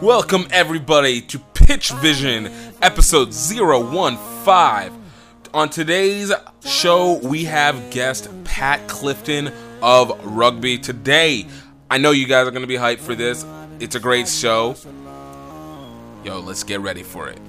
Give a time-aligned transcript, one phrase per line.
[0.00, 2.48] Welcome everybody to Pitch Vision
[2.80, 5.02] episode 015.
[5.52, 6.30] On today's
[6.64, 11.46] show, we have guest Pat Clifton of Rugby Today.
[11.90, 13.44] I know you guys are going to be hyped for this.
[13.80, 14.76] It's a great show.
[16.22, 17.40] Yo, let's get ready for it.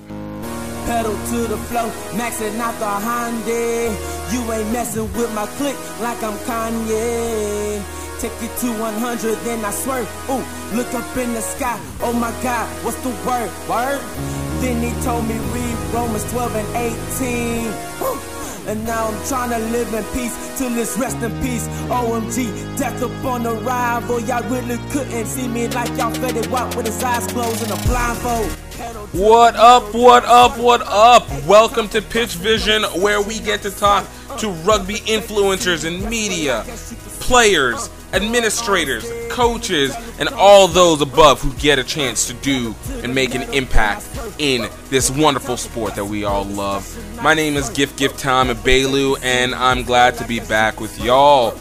[0.88, 1.88] Pedal to the flow,
[2.18, 4.34] maxing out the Hyundai.
[4.34, 8.09] You ain't messing with my click like I'm Kanye.
[8.20, 10.06] Take it to 100, then I swerve.
[10.30, 10.44] Ooh,
[10.76, 11.80] look up in the sky.
[12.02, 13.50] Oh my God, what's the word?
[13.70, 14.02] Word?
[14.60, 17.72] Then he told me read Romans 12 and 18.
[18.02, 18.20] Woo.
[18.68, 21.66] And now I'm trying to live in peace till it's rest in peace.
[21.88, 23.44] OMG, death upon.
[23.44, 27.64] Boy, y'all really couldn't see me like y'all fed it walk with his eyes closed
[27.64, 28.52] and a blindfold.
[29.14, 31.26] What up, what up, what up?
[31.46, 34.06] Welcome to Pitch Vision, where we get to talk
[34.40, 36.64] to rugby influencers and media,
[37.22, 43.36] players, administrators, coaches, and all those above who get a chance to do and make
[43.36, 44.08] an impact
[44.38, 46.88] in this wonderful sport that we all love.
[47.22, 51.58] My name is Gift Gift Tom Bailu, and I'm glad to be back with y'all.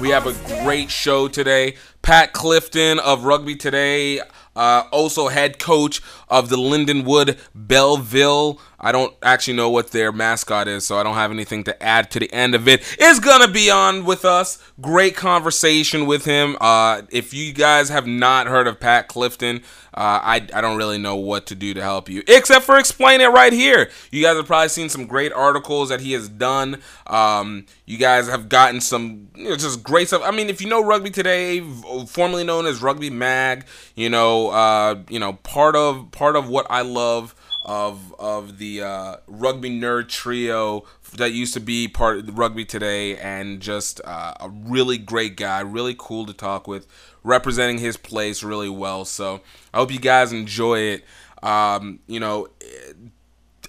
[0.00, 1.76] We have a great show today.
[2.02, 4.20] Pat Clifton of Rugby Today
[4.56, 8.60] uh, also head coach of the Lindenwood Belleville.
[8.78, 12.10] I don't actually know what their mascot is, so I don't have anything to add
[12.12, 12.82] to the end of it.
[12.98, 14.58] Is gonna be on with us.
[14.80, 16.56] Great conversation with him.
[16.60, 19.62] Uh, if you guys have not heard of Pat Clifton,
[19.96, 23.20] uh, I, I don't really know what to do to help you, except for explain
[23.22, 23.90] it right here.
[24.10, 26.82] You guys have probably seen some great articles that he has done.
[27.06, 30.22] Um, you guys have gotten some you know, just great stuff.
[30.22, 31.60] I mean, if you know Rugby Today,
[32.06, 36.66] formerly known as Rugby Mag, you know, uh, you know, part of part of what
[36.68, 37.34] I love
[37.66, 43.16] of of the uh, rugby nerd trio that used to be part of rugby today
[43.16, 46.86] and just uh, a really great guy really cool to talk with
[47.22, 49.40] representing his place really well so
[49.72, 51.04] i hope you guys enjoy it
[51.42, 52.48] um, you know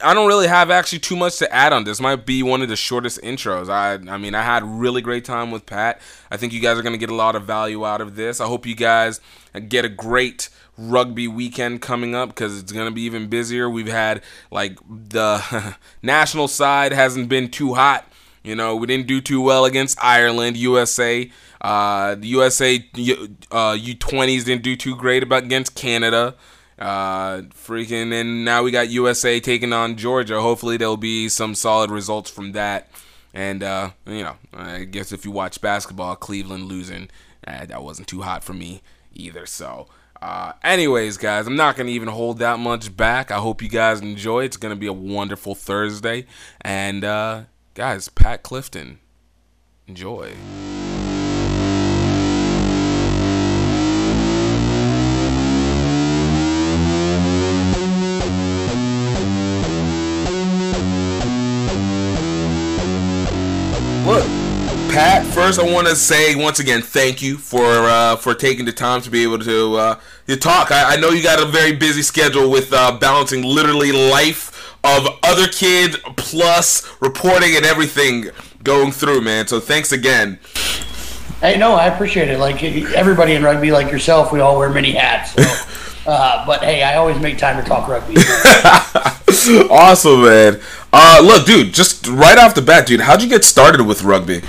[0.01, 1.99] I don't really have actually too much to add on this.
[1.99, 3.69] Might be one of the shortest intros.
[3.69, 6.01] I I mean, I had really great time with Pat.
[6.29, 8.39] I think you guys are going to get a lot of value out of this.
[8.39, 9.19] I hope you guys
[9.67, 13.69] get a great rugby weekend coming up because it's going to be even busier.
[13.69, 14.21] We've had
[14.51, 18.05] like the national side hasn't been too hot.
[18.43, 21.29] You know, we didn't do too well against Ireland, USA.
[21.59, 26.35] Uh, the USA uh, U20s didn't do too great about against Canada.
[26.79, 30.39] Uh, freaking, and now we got USA taking on Georgia.
[30.39, 32.89] Hopefully, there'll be some solid results from that.
[33.33, 37.09] And uh, you know, I guess if you watch basketball, Cleveland losing,
[37.45, 38.81] uh, that wasn't too hot for me
[39.13, 39.45] either.
[39.45, 39.87] So
[40.21, 43.31] uh, anyways, guys, I'm not going to even hold that much back.
[43.31, 44.43] I hope you guys enjoy.
[44.43, 46.25] It's going to be a wonderful Thursday.
[46.61, 48.99] And, uh, guys, Pat Clifton,
[49.87, 50.33] enjoy.
[64.97, 68.71] Pat, first I want to say once again thank you for uh, for taking the
[68.71, 70.71] time to be able to uh, to talk.
[70.71, 75.07] I, I know you got a very busy schedule with uh, balancing literally life of
[75.21, 78.31] other kids plus reporting and everything
[78.63, 79.45] going through, man.
[79.45, 80.39] So thanks again.
[81.41, 82.39] Hey, no, I appreciate it.
[82.39, 85.33] Like everybody in rugby, like yourself, we all wear many hats.
[85.33, 85.43] So,
[86.07, 88.15] uh, but hey, I always make time to talk rugby.
[89.69, 90.59] awesome, man.
[90.91, 94.41] Uh, look, dude, just right off the bat, dude, how'd you get started with rugby?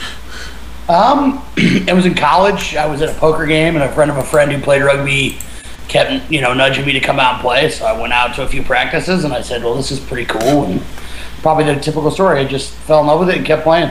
[0.88, 1.44] Um,
[1.88, 2.74] I was in college.
[2.74, 5.38] I was at a poker game, and a friend of a friend who played rugby
[5.88, 7.68] kept, you know, nudging me to come out and play.
[7.70, 10.24] So I went out to a few practices, and I said, "Well, this is pretty
[10.24, 10.82] cool." And
[11.42, 12.40] probably the typical story.
[12.40, 13.90] I just fell in love with it and kept playing.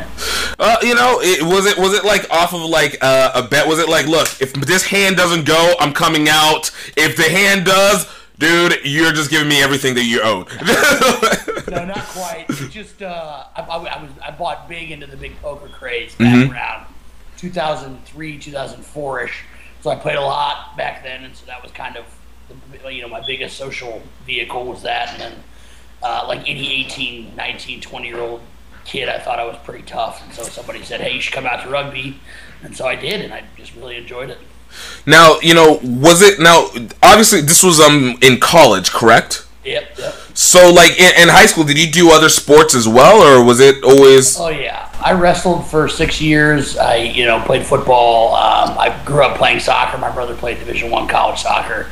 [0.60, 3.68] Uh, you know, it, was it was it like off of like uh, a bet?
[3.68, 6.72] Was it like, look, if this hand doesn't go, I'm coming out.
[6.96, 8.08] If the hand does,
[8.40, 10.46] dude, you're just giving me everything that you own.
[11.72, 12.48] no, not quite.
[12.70, 16.28] Just uh, I, I, I, was I bought big into the big poker craze back
[16.28, 16.52] mm-hmm.
[16.52, 16.87] around
[17.38, 19.44] 2003, 2004 ish.
[19.82, 22.06] So I played a lot back then, and so that was kind of
[22.84, 25.44] the, you know my biggest social vehicle was that, and then
[26.02, 28.42] uh, like any 18, 19, 20 year old
[28.86, 31.46] kid, I thought I was pretty tough, and so somebody said, "Hey, you should come
[31.46, 32.20] out to rugby,"
[32.64, 34.40] and so I did, and I just really enjoyed it.
[35.06, 36.70] Now, you know, was it now?
[37.04, 39.46] Obviously, this was um in college, correct?
[39.64, 39.98] Yep.
[39.98, 40.14] yep.
[40.34, 43.60] So, like in, in, high school, did you do other sports as well, or was
[43.60, 44.40] it always?
[44.40, 46.76] Oh yeah, I wrestled for six years.
[46.78, 48.36] I you know played football.
[48.36, 49.98] Um, I grew up playing soccer.
[49.98, 51.88] My brother played Division One college soccer,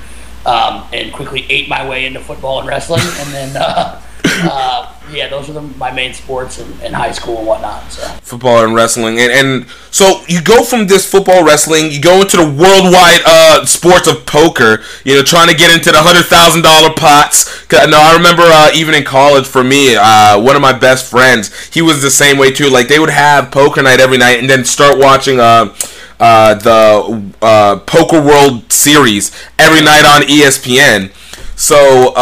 [0.46, 3.00] um, and quickly ate my way into football and wrestling.
[3.00, 7.38] and then uh, uh, yeah, those are the, my main sports in, in high school
[7.38, 7.92] and whatnot.
[7.92, 12.22] So football and wrestling, and and so you go from this football wrestling, you go
[12.22, 14.84] into the worldwide uh, sports of poker.
[15.04, 17.66] You know, trying to get into the hundred thousand dollar pots.
[17.72, 21.66] No, I remember uh, even in college for me, uh, one of my best friends,
[21.68, 22.70] he was the same way too.
[22.70, 25.40] Like they would have poker night every night, and then start watching.
[25.40, 25.76] Uh,
[26.18, 31.12] uh, the uh, Poker World Series every night on ESPN.
[31.58, 32.14] So,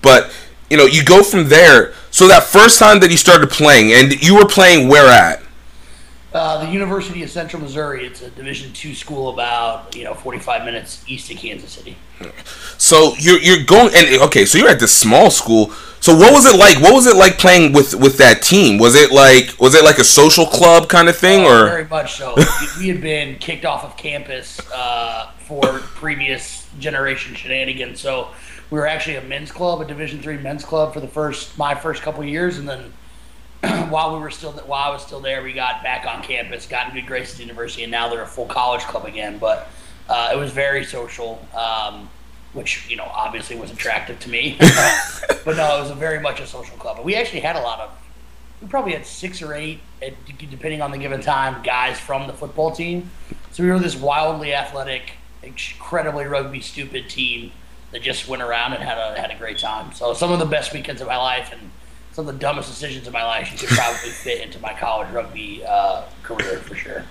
[0.00, 0.32] but
[0.74, 1.92] you know, you go from there.
[2.10, 5.40] So that first time that you started playing, and you were playing where at?
[6.32, 8.04] Uh, the University of Central Missouri.
[8.04, 11.96] It's a Division two school about you know 45 minutes east of Kansas City.
[12.76, 15.70] So you're you're going and okay, so you're at this small school.
[16.00, 16.80] So what was it like?
[16.80, 18.78] What was it like playing with with that team?
[18.78, 21.86] Was it like was it like a social club kind of thing, oh, or very
[21.86, 22.34] much so?
[22.78, 28.00] we had been kicked off of campus uh, for previous generation shenanigans.
[28.00, 28.30] So
[28.74, 31.76] we were actually a men's club, a Division three men's club for the first my
[31.76, 32.92] first couple years, and then
[33.88, 36.88] while we were still while I was still there, we got back on campus, got
[36.88, 39.38] in good graces university, and now they're a full college club again.
[39.38, 39.70] But
[40.08, 42.10] uh, it was very social, um,
[42.52, 44.56] which you know obviously was attractive to me.
[45.44, 46.96] but no, it was a very much a social club.
[46.96, 47.90] But we actually had a lot of
[48.60, 49.78] we probably had six or eight,
[50.50, 53.08] depending on the given time, guys from the football team.
[53.52, 55.12] So we were this wildly athletic,
[55.44, 57.52] incredibly rugby stupid team
[57.94, 59.92] that just went around and had a had a great time.
[59.92, 61.70] So some of the best weekends of my life and
[62.12, 65.10] some of the dumbest decisions of my life you could probably fit into my college
[65.10, 67.04] rugby uh, career for sure.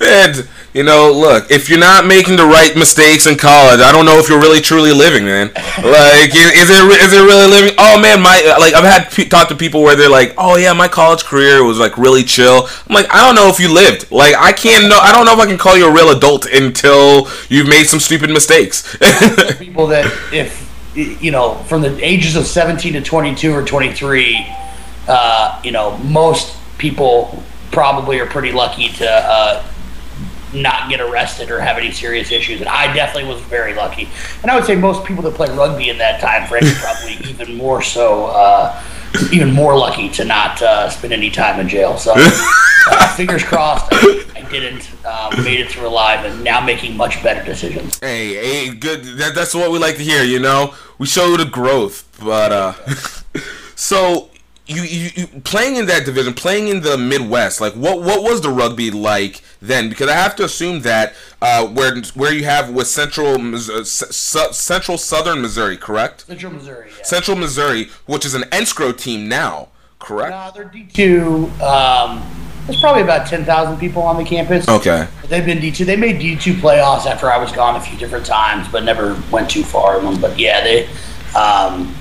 [0.00, 4.04] And you know, look, if you're not making the right mistakes in college, I don't
[4.04, 5.46] know if you're really truly living, man.
[5.54, 7.74] like, is, it is it really living?
[7.78, 10.72] Oh man, my like I've had pe- talked to people where they're like, oh yeah,
[10.72, 12.68] my college career was like really chill.
[12.88, 14.10] I'm like, I don't know if you lived.
[14.10, 14.98] Like, I can't know.
[14.98, 18.00] I don't know if I can call you a real adult until you've made some
[18.00, 18.96] stupid mistakes.
[19.58, 20.64] people that if
[20.96, 24.44] you know from the ages of 17 to 22 or 23,
[25.06, 29.64] uh, you know, most people probably are pretty lucky to uh,
[30.54, 32.60] not get arrested or have any serious issues.
[32.60, 34.08] And I definitely was very lucky.
[34.42, 37.56] And I would say most people that play rugby in that time frame probably even
[37.56, 38.82] more so, uh,
[39.32, 41.96] even more lucky to not uh, spend any time in jail.
[41.96, 44.90] So uh, fingers crossed, I, I didn't.
[45.04, 47.98] Uh, made it through alive, and now making much better decisions.
[47.98, 49.04] Hey, hey, good.
[49.18, 50.22] That, that's what we like to hear.
[50.22, 52.72] You know, we show the growth, but uh,
[53.74, 54.30] so
[54.66, 58.40] you, you, you playing in that division, playing in the Midwest, like what what was
[58.40, 59.90] the rugby like then?
[59.90, 64.96] Because I have to assume that uh, where where you have with Central uh, Central
[64.96, 66.22] Southern Missouri, correct?
[66.22, 66.90] Central Missouri.
[66.96, 67.04] Yeah.
[67.04, 69.68] Central Missouri, which is an NSCRO team now,
[69.98, 70.30] correct?
[70.30, 71.50] No, they're D two.
[71.62, 72.22] Um,
[72.66, 74.66] there's probably about ten thousand people on the campus.
[74.66, 75.06] Okay.
[75.28, 75.84] They've been D two.
[75.84, 79.22] They made D two playoffs after I was gone a few different times, but never
[79.30, 80.18] went too far in them.
[80.22, 80.88] But yeah, they.
[81.36, 81.94] Um,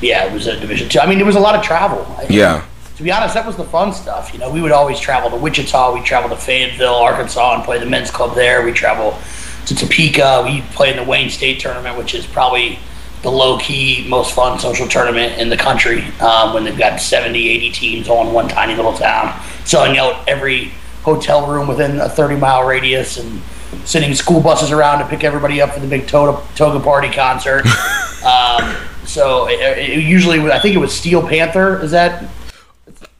[0.00, 1.00] yeah, it was a Division Two.
[1.00, 2.06] I mean, there was a lot of travel.
[2.28, 2.66] Yeah.
[2.96, 4.32] To be honest, that was the fun stuff.
[4.34, 5.94] You know, we would always travel to Wichita.
[5.94, 8.64] We travel to Fayetteville, Arkansas, and play the men's club there.
[8.64, 9.18] We travel
[9.66, 10.42] to Topeka.
[10.44, 12.78] We play in the Wayne State tournament, which is probably
[13.22, 17.48] the low key, most fun social tournament in the country um, when they've got 70,
[17.48, 22.08] 80 teams all in one tiny little town, selling out every hotel room within a
[22.08, 23.40] 30 mile radius and
[23.84, 27.64] sending school buses around to pick everybody up for the big Toga, toga Party concert.
[28.24, 28.76] um,
[29.10, 31.82] so it, it usually, I think it was Steel Panther.
[31.82, 32.24] Is that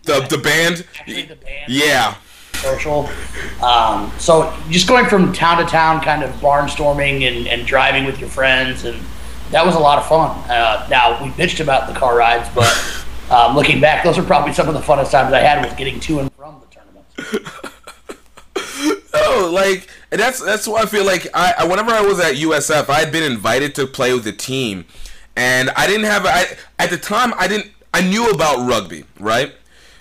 [0.04, 0.87] the the band?
[0.98, 1.64] Actually, the band.
[1.69, 2.14] Yeah.
[2.54, 3.10] Social.
[3.60, 8.20] Um, so just going from town to town, kind of barnstorming and, and driving with
[8.20, 9.00] your friends, and
[9.50, 10.31] that was a lot of fun.
[10.48, 14.53] Uh, now we bitched about the car rides, but um, looking back, those are probably
[14.53, 16.67] some of the funnest times I had was getting to and from the
[17.26, 17.46] tournament.
[19.15, 22.88] oh, like and that's that's why I feel like I whenever I was at USF,
[22.88, 24.84] I had been invited to play with the team
[25.41, 26.44] and I didn't have I
[26.79, 29.55] at the time I didn't I knew about rugby, right?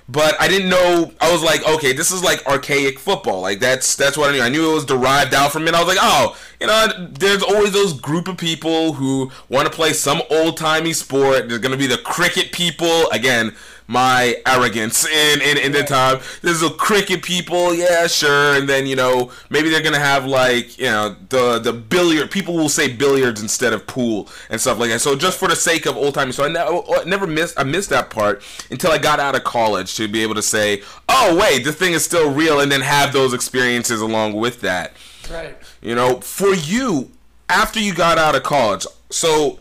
[0.09, 1.13] But I didn't know.
[1.21, 3.41] I was like, okay, this is like archaic football.
[3.41, 4.41] Like that's that's what I knew.
[4.41, 5.73] I knew it was derived out from it.
[5.73, 9.73] I was like, oh, you know, there's always those group of people who want to
[9.73, 11.47] play some old timey sport.
[11.47, 13.55] There's gonna be the cricket people again
[13.89, 16.19] my arrogance in, in, in the time.
[16.43, 20.77] There's a cricket people, yeah, sure, and then you know maybe they're gonna have like
[20.77, 24.91] you know the the billiard people will say billiards instead of pool and stuff like
[24.91, 24.99] that.
[24.99, 27.89] So just for the sake of old timey, so I, ne- never missed I missed
[27.89, 31.63] that part until I got out of college to be able to say, oh wait,
[31.63, 34.93] the thing is still real, and then have those experiences along with that.
[35.31, 35.57] Right.
[35.81, 37.09] You know, for you
[37.49, 39.57] after you got out of college, so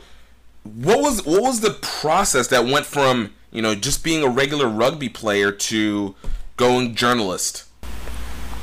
[0.64, 4.68] what was what was the process that went from you know, just being a regular
[4.68, 6.14] rugby player to
[6.56, 7.64] going journalist?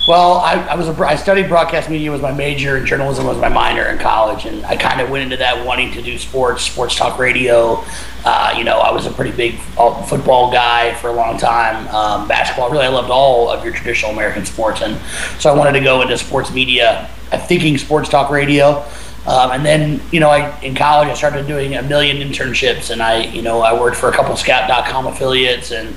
[0.08, 3.40] Well, I, I was a, I studied broadcast media was my major, and journalism was
[3.40, 6.62] my minor in college, and I kind of went into that wanting to do sports,
[6.62, 7.84] sports talk radio.
[8.24, 11.88] Uh, you know, I was a pretty big uh, football guy for a long time.
[11.88, 15.02] Um, basketball, really, I loved all of your traditional American sports, and
[15.40, 17.10] so I wanted to go into sports media.
[17.48, 18.86] Thinking sports talk radio.
[19.28, 23.02] Um, and then, you know, I in college I started doing a million internships, and
[23.02, 25.90] I, you know, I worked for a couple Scout.com affiliates, and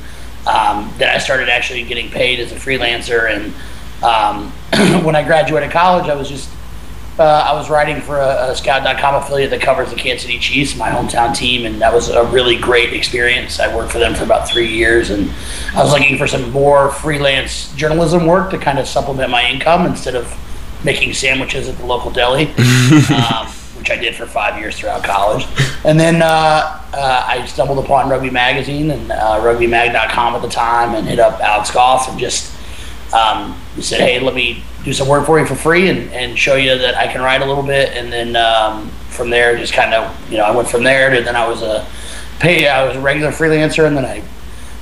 [0.47, 3.31] um, then I started actually getting paid as a freelancer.
[3.31, 3.53] And
[4.03, 4.53] um,
[5.05, 6.49] when I graduated college, I was just
[7.19, 10.77] uh, I was writing for a, a, Scout.com affiliate that covers the Kansas City Chiefs,
[10.77, 13.59] my hometown team, and that was a really great experience.
[13.59, 15.31] I worked for them for about three years, and
[15.75, 19.85] I was looking for some more freelance journalism work to kind of supplement my income
[19.85, 20.27] instead of
[20.85, 22.47] making sandwiches at the local deli,
[23.11, 25.47] um, which I did for five years throughout college.
[25.85, 30.95] And then uh, uh, I stumbled upon Rugby Magazine and uh, RugbyMag.com at the time,
[30.95, 32.55] and hit up Alex Goff and just
[33.13, 36.55] um, said, "Hey, let me do some work for you for free and, and show
[36.55, 39.95] you that I can write a little bit." And then um, from there, just kind
[39.95, 41.87] of you know, I went from there to then I was a
[42.39, 42.69] pay.
[42.69, 44.23] I was a regular freelancer, and then I.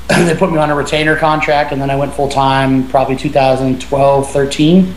[0.24, 4.32] they put me on a retainer contract, and then I went full time probably 2012,
[4.32, 4.94] 13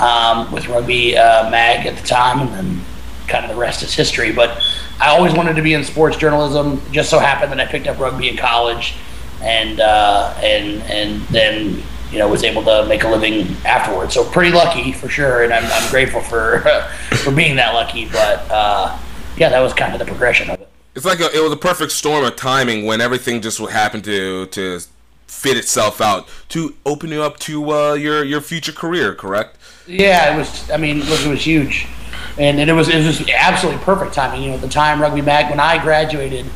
[0.00, 2.80] um, with Rugby uh, Mag at the time, and then
[3.28, 4.32] kind of the rest is history.
[4.32, 4.62] But
[5.00, 6.80] I always wanted to be in sports journalism.
[6.92, 8.94] Just so happened that I picked up rugby in college,
[9.42, 14.14] and uh, and and then you know was able to make a living afterwards.
[14.14, 16.60] So pretty lucky for sure, and I'm, I'm grateful for
[17.16, 18.06] for being that lucky.
[18.06, 18.98] But uh,
[19.36, 20.68] yeah, that was kind of the progression of it.
[20.94, 24.00] It's like a, it was a perfect storm of timing when everything just would happen
[24.02, 24.80] to to
[25.26, 29.14] fit itself out to open you up to uh, your your future career.
[29.14, 29.56] Correct?
[29.86, 30.70] Yeah, it was.
[30.70, 31.86] I mean, it was huge,
[32.38, 34.42] and, and it was it was absolutely perfect timing.
[34.42, 36.46] You know, at the time, Rugby Mag when I graduated,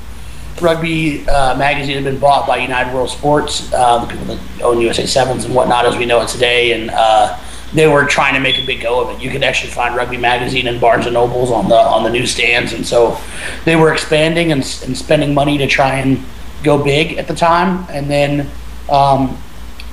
[0.61, 4.81] Rugby uh, magazine had been bought by United World Sports, uh, the people that own
[4.81, 7.39] USA Sevens and whatnot, as we know it today, and uh,
[7.75, 9.23] they were trying to make a big go of it.
[9.23, 12.73] You could actually find Rugby magazine in Barnes and Nobles on the on the newsstands,
[12.73, 13.21] and so
[13.67, 16.25] they were expanding and, and spending money to try and
[16.63, 18.49] go big at the time, and then.
[18.91, 19.37] Um,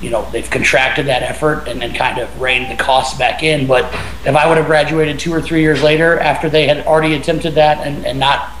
[0.06, 3.66] you know they've contracted that effort and then kind of reined the costs back in.
[3.66, 3.92] But
[4.24, 7.56] if I would have graduated two or three years later after they had already attempted
[7.56, 8.52] that and, and not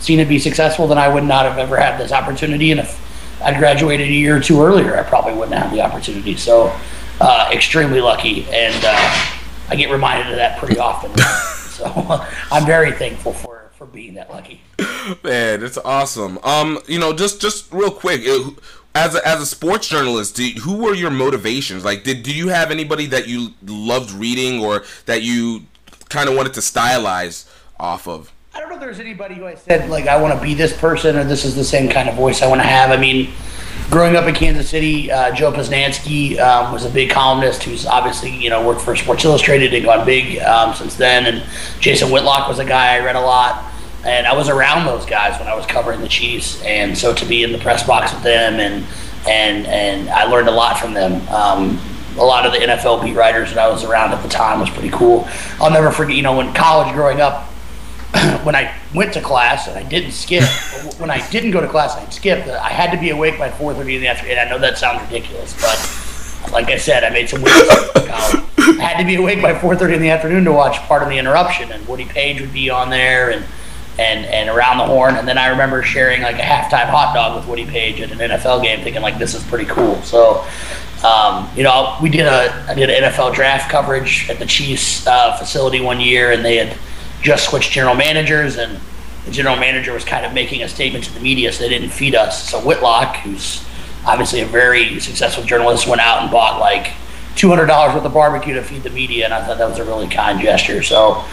[0.00, 2.70] seen it be successful, then I would not have ever had this opportunity.
[2.70, 6.38] And if I'd graduated a year or two earlier, I probably wouldn't have the opportunity.
[6.38, 6.74] So
[7.20, 9.26] uh, extremely lucky, and uh,
[9.68, 11.14] I get reminded of that pretty often.
[11.68, 14.62] so I'm very thankful for for being that lucky.
[15.22, 16.38] Man, it's awesome.
[16.42, 18.22] Um, you know, just just real quick.
[18.24, 18.54] It,
[18.94, 21.84] as a, as a sports journalist, who were your motivations?
[21.84, 25.66] Like, did do you have anybody that you loved reading or that you
[26.08, 27.48] kind of wanted to stylize
[27.78, 28.32] off of?
[28.54, 30.76] I don't know if there's anybody who I said like I want to be this
[30.76, 32.92] person or this is the same kind of voice I want to have.
[32.92, 33.32] I mean,
[33.90, 38.30] growing up in Kansas City, uh, Joe Posnanski um, was a big columnist who's obviously
[38.30, 41.26] you know worked for Sports Illustrated and gone big um, since then.
[41.26, 41.44] And
[41.80, 43.73] Jason Whitlock was a guy I read a lot
[44.04, 47.24] and I was around those guys when I was covering the Chiefs, and so to
[47.24, 48.84] be in the press box with them, and
[49.26, 51.26] and and I learned a lot from them.
[51.28, 51.80] Um,
[52.16, 54.70] a lot of the NFL beat writers that I was around at the time was
[54.70, 55.26] pretty cool.
[55.60, 57.44] I'll never forget, you know, when college growing up,
[58.44, 60.44] when I went to class and I didn't skip,
[60.98, 63.50] when I didn't go to class and I skipped, I had to be awake by
[63.50, 64.38] 4:30 in the afternoon.
[64.38, 68.44] And I know that sounds ridiculous, but like I said, I made some weird college.
[68.58, 71.72] I had to be awake by 4:30 in the afternoon to watch Pardon the Interruption,
[71.72, 73.44] and Woody Paige would be on there, and
[73.98, 75.16] and and around the horn.
[75.16, 78.18] And then I remember sharing like a halftime hot dog with Woody Paige at an
[78.18, 80.00] NFL game, thinking like this is pretty cool.
[80.02, 80.44] So.
[81.04, 85.06] Um, you know, we did a I did an NFL draft coverage at the Chiefs
[85.06, 86.78] uh, facility one year, and they had
[87.20, 88.80] just switched general managers, and
[89.26, 91.90] the general manager was kind of making a statement to the media, so they didn't
[91.90, 92.48] feed us.
[92.48, 93.62] So Whitlock, who's
[94.06, 96.92] obviously a very successful journalist, went out and bought like
[97.36, 99.78] two hundred dollars worth of barbecue to feed the media, and I thought that was
[99.78, 100.82] a really kind gesture.
[100.82, 101.24] So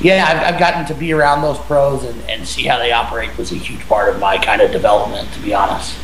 [0.00, 3.36] yeah, I've, I've, gotten to be around those pros and, and see how they operate
[3.36, 5.96] was a huge part of my kind of development, to be honest.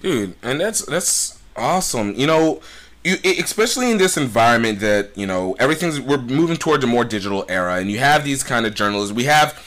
[0.00, 2.14] Dude, and that's that's awesome.
[2.14, 2.60] You know,
[3.04, 7.44] you especially in this environment that you know everything's we're moving towards a more digital
[7.48, 9.12] era, and you have these kind of journalists.
[9.12, 9.62] We have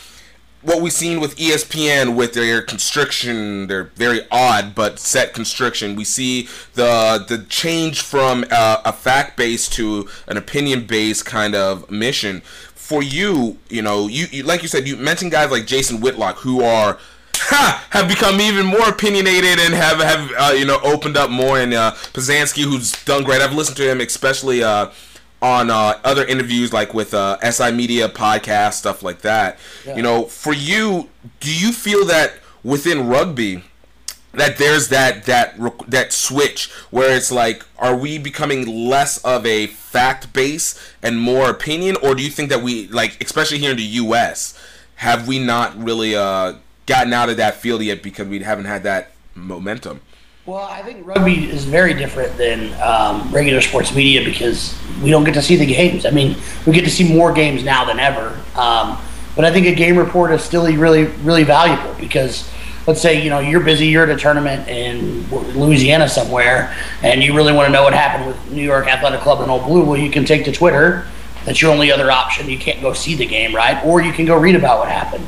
[0.62, 5.96] what we've seen with ESPN with their constriction, they're very odd but set constriction.
[5.96, 11.56] We see the the change from uh, a fact based to an opinion based kind
[11.56, 12.41] of mission
[12.91, 16.36] for you, you know, you, you like you said, you mentioned guys like Jason Whitlock
[16.39, 17.00] who are
[17.36, 21.57] ha, have become even more opinionated and have have uh, you know opened up more.
[21.57, 23.41] And uh, Posnanski, who's done great.
[23.41, 24.91] I've listened to him, especially uh,
[25.41, 29.57] on uh, other interviews like with uh, SI Media podcast stuff like that.
[29.86, 29.95] Yeah.
[29.95, 31.07] You know, for you,
[31.39, 33.63] do you feel that within rugby?
[34.33, 35.55] That there's that that
[35.88, 41.50] that switch where it's like are we becoming less of a fact base and more
[41.50, 44.57] opinion or do you think that we like especially here in the US
[44.95, 46.53] have we not really uh
[46.85, 50.01] gotten out of that field yet because we haven't had that momentum
[50.45, 55.23] well, I think rugby is very different than um, regular sports media because we don't
[55.23, 56.03] get to see the games.
[56.03, 56.35] I mean,
[56.65, 58.29] we get to see more games now than ever.
[58.55, 58.97] Um,
[59.35, 62.50] but I think a game report is still really, really valuable because
[62.88, 67.35] let's say you know you're busy, you're at a tournament in Louisiana somewhere, and you
[67.35, 69.83] really want to know what happened with New York Athletic Club and Old Blue.
[69.83, 71.07] Well, you can take to Twitter.
[71.45, 72.50] That's your only other option.
[72.50, 73.83] You can't go see the game, right?
[73.85, 75.25] Or you can go read about what happened.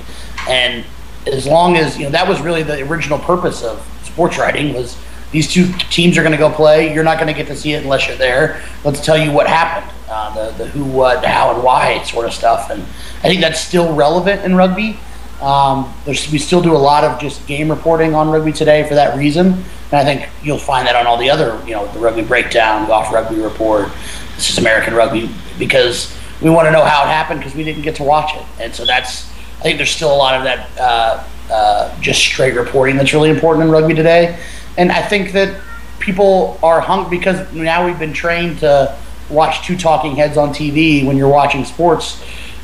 [0.48, 0.86] And
[1.28, 4.98] as long as you know that was really the original purpose of sports writing was
[5.32, 6.94] these two teams are going to go play.
[6.94, 8.62] You're not going to get to see it unless you're there.
[8.84, 12.34] Let's tell you what happened, uh, the the who, what, how, and why sort of
[12.34, 12.70] stuff.
[12.70, 12.84] And
[13.24, 15.00] I think that's still relevant in rugby.
[15.42, 19.18] Um, we still do a lot of just game reporting on rugby today for that
[19.18, 22.22] reason, and I think you'll find that on all the other, you know, the rugby
[22.22, 23.90] breakdown, Goff rugby report,
[24.36, 27.82] this is American rugby, because we want to know how it happened because we didn't
[27.82, 30.80] get to watch it, and so that's I think there's still a lot of that
[30.80, 34.40] uh, uh, just straight reporting that's really important in rugby today
[34.78, 35.60] and I think that
[36.00, 38.98] people are hung because now we've been trained to
[39.30, 42.24] watch two talking heads on TV when you're watching sports.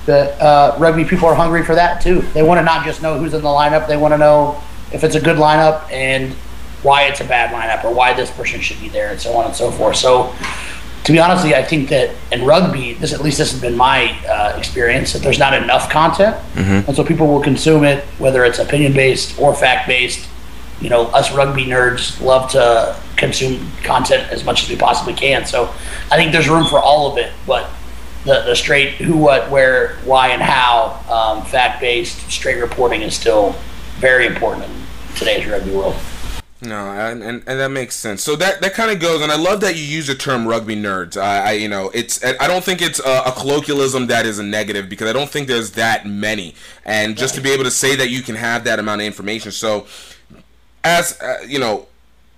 [0.10, 2.22] That uh, rugby people are hungry for that too.
[2.34, 4.60] They want to not just know who's in the lineup; they want to know
[4.92, 6.34] if it's a good lineup and
[6.82, 9.46] why it's a bad lineup or why this person should be there and so on
[9.46, 9.98] and so forth.
[9.98, 10.34] So,
[11.04, 14.20] to be honest, I think that in rugby, this at least this has been my
[14.28, 16.88] uh, experience that there's not enough content, mm-hmm.
[16.88, 20.28] and so people will consume it whether it's opinion based or fact based
[20.82, 25.46] you know, us rugby nerds love to consume content as much as we possibly can.
[25.46, 25.66] So
[26.10, 27.70] I think there's room for all of it, but
[28.26, 33.16] the, the straight who, what, where, why, and how, um, fact based, straight reporting is
[33.16, 33.56] still
[33.98, 35.96] very important in today's rugby world.
[36.62, 38.22] No, and, and, and that makes sense.
[38.22, 40.76] So that that kind of goes, and I love that you use the term rugby
[40.76, 41.16] nerds.
[41.16, 44.44] I, I you know it's I don't think it's a, a, colloquialism that is a
[44.44, 47.96] negative because I don't think there's that many, and just to be able to say
[47.96, 49.54] that you can have that amount of information.
[49.54, 49.88] So
[50.84, 51.88] as uh, you know,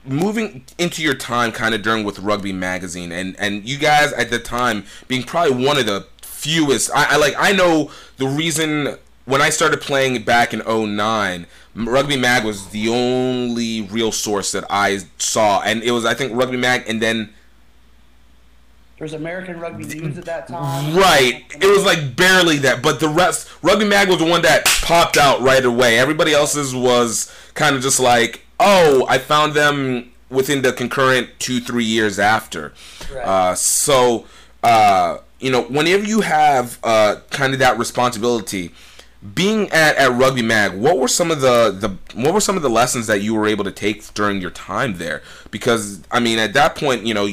[0.06, 4.30] moving into your time kind of during with Rugby Magazine, and and you guys at
[4.30, 6.92] the time being probably one of the fewest.
[6.94, 12.18] I, I like I know the reason when I started playing back in 09, Rugby
[12.18, 16.58] Mag was the only real source that I saw, and it was I think Rugby
[16.58, 17.34] Mag, and then
[19.02, 20.96] there's American Rugby News at that time.
[20.96, 21.44] Right.
[21.60, 25.18] It was like barely that, but the rest, Rugby Mag was the one that popped
[25.18, 25.98] out right away.
[25.98, 31.60] Everybody else's was kind of just like, oh, I found them within the concurrent two,
[31.60, 32.74] three years after.
[33.14, 33.26] Right.
[33.26, 34.26] Uh, so,
[34.64, 38.72] uh, you know, whenever you have uh, kind of that responsibility,
[39.36, 42.64] being at, at Rugby Mag, what were some of the, the what were some of
[42.64, 45.22] the lessons that you were able to take during your time there?
[45.52, 47.28] Because I mean, at that point, you know,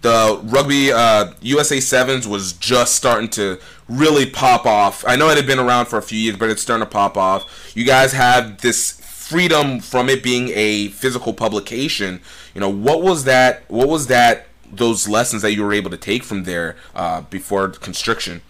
[0.00, 5.04] the rugby uh, USA Sevens was just starting to really pop off.
[5.06, 7.16] I know it had been around for a few years, but it's starting to pop
[7.16, 7.72] off.
[7.74, 12.20] You guys have this freedom from it being a physical publication.
[12.54, 13.62] You know, what was that?
[13.68, 14.46] What was that?
[14.70, 18.42] Those lessons that you were able to take from there uh, before constriction.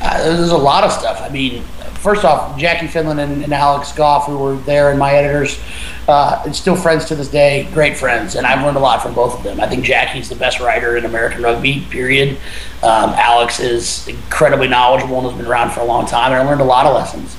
[0.00, 1.20] Uh, there's a lot of stuff.
[1.20, 1.62] I mean,
[2.06, 5.60] first off, Jackie Finlan and, and Alex Goff, who were there, and my editors,
[6.08, 9.36] uh, still friends to this day, great friends, and I've learned a lot from both
[9.36, 9.60] of them.
[9.60, 12.38] I think Jackie's the best writer in American rugby, period.
[12.82, 16.48] Um, Alex is incredibly knowledgeable and has been around for a long time, and I
[16.48, 17.35] learned a lot of lessons.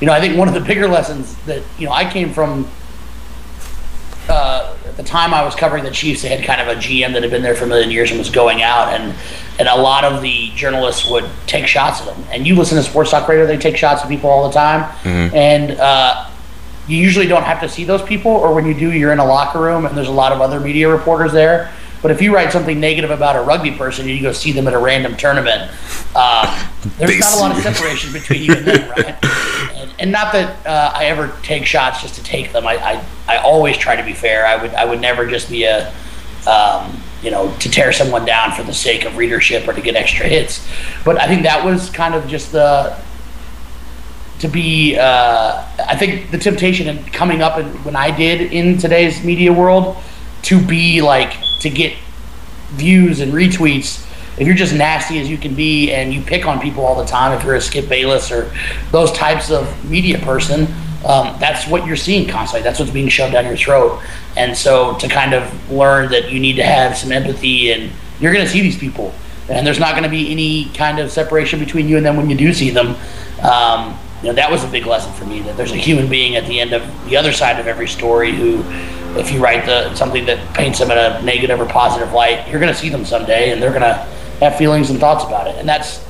[0.00, 2.68] You know, I think one of the bigger lessons that, you know, I came from
[4.28, 7.12] uh, at the time I was covering the Chiefs, they had kind of a GM
[7.14, 9.14] that had been there for a million years and was going out, and
[9.58, 12.24] and a lot of the journalists would take shots at them.
[12.30, 14.82] And you listen to sports talk radio; they take shots at people all the time,
[15.02, 15.34] mm-hmm.
[15.34, 16.30] and uh,
[16.90, 19.24] you usually don't have to see those people, or when you do, you're in a
[19.24, 21.72] locker room and there's a lot of other media reporters there.
[22.02, 24.66] But if you write something negative about a rugby person and you go see them
[24.66, 25.70] at a random tournament,
[26.14, 29.16] uh, there's not a lot of separation between you and them, right?
[30.00, 32.66] And, not that uh, I ever take shots just to take them.
[32.66, 34.46] I, I, I, always try to be fair.
[34.46, 35.92] I would I would never just be a
[36.46, 39.96] um, you know to tear someone down for the sake of readership or to get
[39.96, 40.66] extra hits.
[41.04, 42.98] But I think that was kind of just the
[44.40, 48.78] to be uh, I think the temptation in coming up and when I did in
[48.78, 49.96] today's media world
[50.42, 51.94] to be like to get
[52.70, 54.06] views and retweets
[54.40, 57.06] if you're just nasty as you can be and you pick on people all the
[57.06, 57.38] time.
[57.38, 58.52] If you're a skip bayless or
[58.90, 60.66] those types of media person
[61.04, 62.62] um, that's what you're seeing constantly.
[62.62, 64.02] That's what's being shoved down your throat.
[64.36, 68.32] And so to kind of learn that you need to have some empathy and you're
[68.32, 69.14] going to see these people.
[69.48, 72.28] And there's not going to be any kind of separation between you and them when
[72.28, 72.96] you do see them.
[73.42, 76.36] Um, you know that was a big lesson for me that there's a human being
[76.36, 78.62] at the end of the other side of every story who
[79.18, 82.60] if you write the something that paints them in a negative or positive light, you're
[82.60, 84.06] going to see them someday, and they're going to
[84.40, 85.56] have feelings and thoughts about it.
[85.56, 86.04] And that's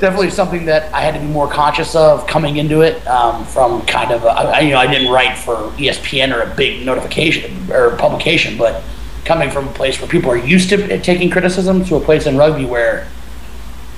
[0.00, 3.04] definitely something that I had to be more conscious of coming into it.
[3.06, 6.54] Um, from kind of, a, I, you know, I didn't write for ESPN or a
[6.54, 8.82] big notification or publication, but
[9.24, 12.36] coming from a place where people are used to taking criticism to a place in
[12.36, 13.08] rugby where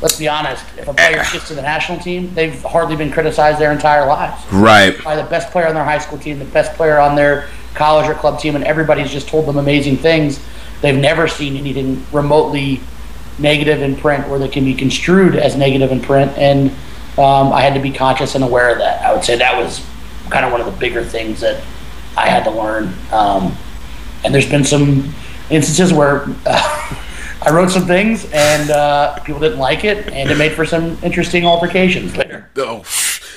[0.00, 3.58] let's be honest, if a player gets to the national team, they've hardly been criticized
[3.58, 4.42] their entire lives.
[4.50, 5.02] Right.
[5.04, 8.08] By the best player on their high school team, the best player on their college
[8.08, 10.42] or club team, and everybody's just told them amazing things.
[10.80, 12.80] They've never seen anything remotely
[13.40, 16.36] negative in print or that can be construed as negative in print.
[16.36, 16.70] And
[17.18, 19.02] um, I had to be conscious and aware of that.
[19.04, 19.84] I would say that was
[20.30, 21.62] kind of one of the bigger things that
[22.16, 22.94] I had to learn.
[23.12, 23.56] Um,
[24.24, 25.12] and there's been some
[25.50, 26.24] instances where.
[26.46, 26.96] Uh,
[27.42, 30.98] I wrote some things, and uh, people didn't like it, and it made for some
[31.02, 32.50] interesting altercations later.
[32.58, 32.84] Oh.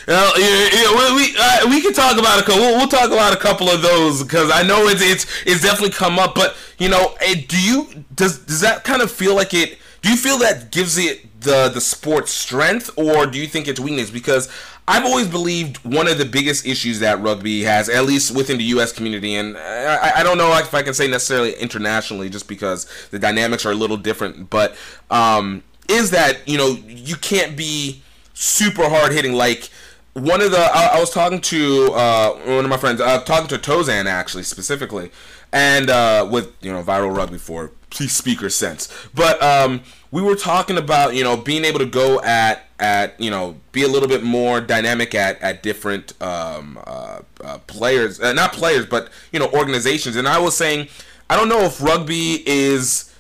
[0.06, 2.60] Well, yeah, yeah, we uh, we can talk about a couple.
[2.60, 5.92] We'll, we'll, talk about a couple of those because I know it's it's it's definitely
[5.92, 6.36] come up.
[6.36, 7.16] But you know,
[7.48, 9.78] do you does does that kind of feel like it?
[10.04, 13.80] Do you feel that gives it the the sport strength, or do you think it's
[13.80, 14.12] weakness?
[14.12, 14.50] Because
[14.86, 18.66] I've always believed one of the biggest issues that rugby has, at least within the
[18.66, 18.92] U.S.
[18.92, 23.18] community, and I, I don't know if I can say necessarily internationally, just because the
[23.18, 24.76] dynamics are a little different, but
[25.10, 28.02] um, is that you know you can't be
[28.34, 29.70] super hard hitting like
[30.16, 33.48] one of the I, I was talking to uh, one of my friends uh, talking
[33.48, 35.12] to Tozan actually specifically
[35.54, 40.36] and uh, with you know viral rugby for please speaker sense but um, we were
[40.36, 44.10] talking about you know being able to go at at you know be a little
[44.10, 49.39] bit more dynamic at at different um, uh, uh, players, uh, not players, but you
[49.39, 50.16] know organizations.
[50.16, 50.89] And I was saying,
[51.30, 53.12] I don't know if rugby is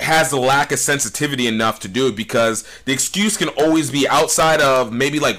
[0.00, 4.08] has the lack of sensitivity enough to do it because the excuse can always be
[4.08, 5.38] outside of maybe like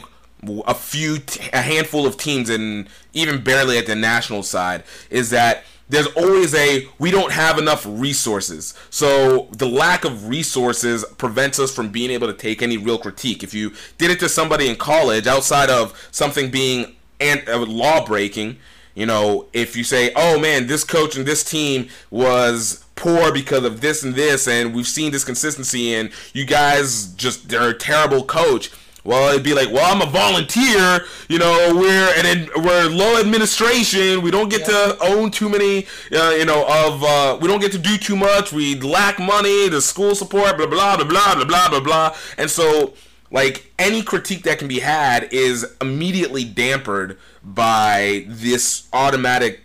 [0.66, 1.18] a few
[1.52, 6.54] a handful of teams and even barely at the national side is that there's always
[6.56, 8.74] a we don't have enough resources.
[8.90, 13.44] So the lack of resources prevents us from being able to take any real critique.
[13.44, 18.06] If you did it to somebody in college outside of something being and uh, law
[18.06, 18.58] breaking,
[18.96, 23.64] you know, if you say, "Oh man, this coach and this team was poor because
[23.64, 27.78] of this and this and we've seen this consistency and you guys just they're a
[27.78, 28.72] terrible coach."
[29.06, 31.06] Well, it'd be like, well, I'm a volunteer.
[31.28, 34.22] You know, we're and then we're low administration.
[34.22, 34.94] We don't get yeah.
[34.94, 35.88] to own too many.
[36.12, 38.54] Uh, you know, of uh, we don't get to do too much.
[38.54, 42.16] We lack money, the school support, blah blah blah blah blah blah blah blah.
[42.38, 42.94] And so,
[43.30, 49.62] like any critique that can be had is immediately dampered by this automatic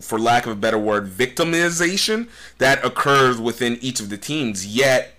[0.00, 4.66] for lack of a better word, victimization that occurs within each of the teams.
[4.66, 5.14] Yet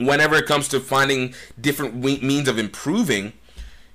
[0.00, 3.32] whenever it comes to finding different means of improving,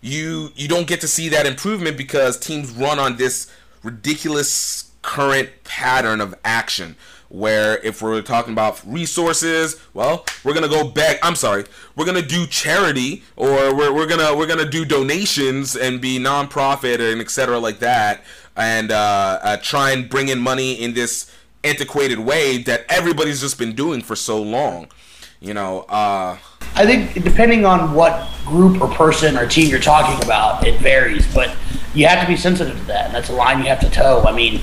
[0.01, 3.49] you you don't get to see that improvement because teams run on this
[3.83, 6.95] ridiculous current pattern of action
[7.29, 12.21] where if we're talking about resources well we're gonna go back i'm sorry we're gonna
[12.21, 17.57] do charity or we're, we're gonna we're gonna do donations and be nonprofit and etc
[17.57, 18.23] like that
[18.55, 21.31] and uh, uh, try and bring in money in this
[21.63, 24.87] antiquated way that everybody's just been doing for so long
[25.43, 26.37] you know, uh,
[26.75, 31.31] I think depending on what group or person or team you're talking about, it varies.
[31.35, 31.55] But
[31.93, 34.23] you have to be sensitive to that, and that's a line you have to toe.
[34.25, 34.61] I mean,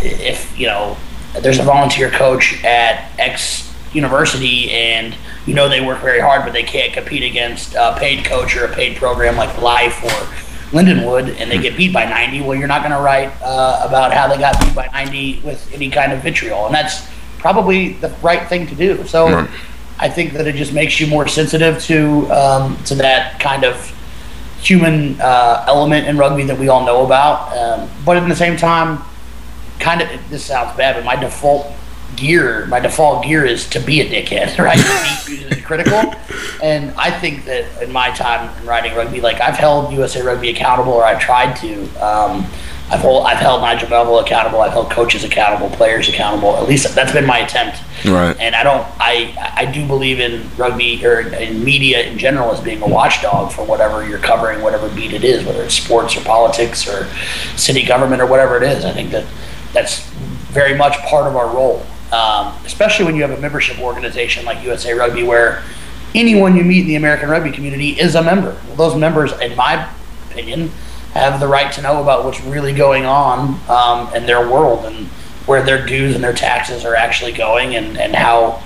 [0.00, 0.96] if you know
[1.42, 5.14] there's a volunteer coach at X university, and
[5.46, 8.64] you know they work very hard, but they can't compete against a paid coach or
[8.64, 12.40] a paid program like Life or Lindenwood, and they get beat by 90.
[12.40, 15.70] Well, you're not going to write uh, about how they got beat by 90 with
[15.74, 17.06] any kind of vitriol, and that's
[17.36, 19.04] probably the right thing to do.
[19.04, 19.26] So.
[19.26, 19.50] Mm
[19.98, 23.90] I think that it just makes you more sensitive to um, to that kind of
[24.60, 27.56] human uh, element in rugby that we all know about.
[27.56, 29.02] Um, but at the same time,
[29.78, 31.70] kind of this sounds bad, but my default
[32.16, 34.78] gear, my default gear is to be a dickhead, right?
[35.26, 36.14] to be critical.
[36.62, 40.50] And I think that in my time in writing rugby, like I've held USA Rugby
[40.50, 41.86] accountable, or I've tried to.
[42.04, 42.46] Um,
[42.94, 44.60] I've, hold, I've held Nigel Melville accountable.
[44.60, 46.56] I've held coaches accountable, players accountable.
[46.56, 47.80] At least that's been my attempt.
[48.04, 48.38] Right.
[48.38, 48.86] And I don't.
[49.00, 53.50] I I do believe in rugby or in media in general as being a watchdog
[53.50, 57.08] for whatever you're covering, whatever beat it is, whether it's sports or politics or
[57.56, 58.84] city government or whatever it is.
[58.84, 59.26] I think that
[59.72, 60.06] that's
[60.52, 64.62] very much part of our role, um, especially when you have a membership organization like
[64.62, 65.64] USA Rugby, where
[66.14, 68.56] anyone you meet in the American rugby community is a member.
[68.68, 69.90] Well, those members, in my
[70.30, 70.70] opinion
[71.20, 75.06] have the right to know about what's really going on um, in their world and
[75.46, 78.62] where their dues and their taxes are actually going and, and how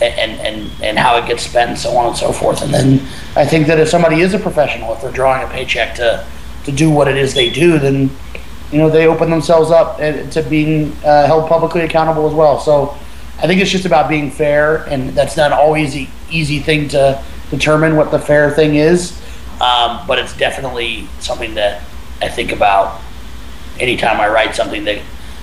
[0.00, 2.62] and, and, and how it gets spent and so on and so forth.
[2.62, 2.94] And then
[3.36, 6.26] I think that if somebody is a professional, if they're drawing a paycheck to,
[6.64, 8.10] to do what it is they do, then
[8.72, 12.58] you know, they open themselves up to being uh, held publicly accountable as well.
[12.58, 12.96] So
[13.38, 17.22] I think it's just about being fair, and that's not always the easy thing to
[17.50, 19.20] determine what the fair thing is.
[19.60, 21.82] Um, but it's definitely something that
[22.22, 23.00] I think about
[23.80, 25.02] anytime I write something that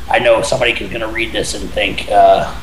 [0.09, 2.59] I know somebody is going to read this and think, uh,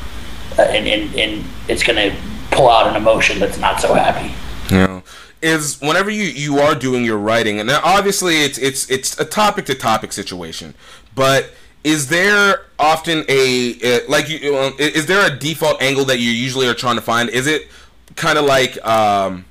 [0.57, 2.17] and, and, and it's going to
[2.51, 4.33] pull out an emotion that's not so happy.
[4.73, 5.01] Yeah.
[5.39, 9.65] Is whenever you, you are doing your writing, and obviously it's it's it's a topic
[9.65, 10.73] to topic situation,
[11.13, 11.51] but
[11.83, 16.73] is there often a like you is there a default angle that you usually are
[16.73, 17.29] trying to find?
[17.29, 17.67] Is it
[18.15, 19.45] kind of like um,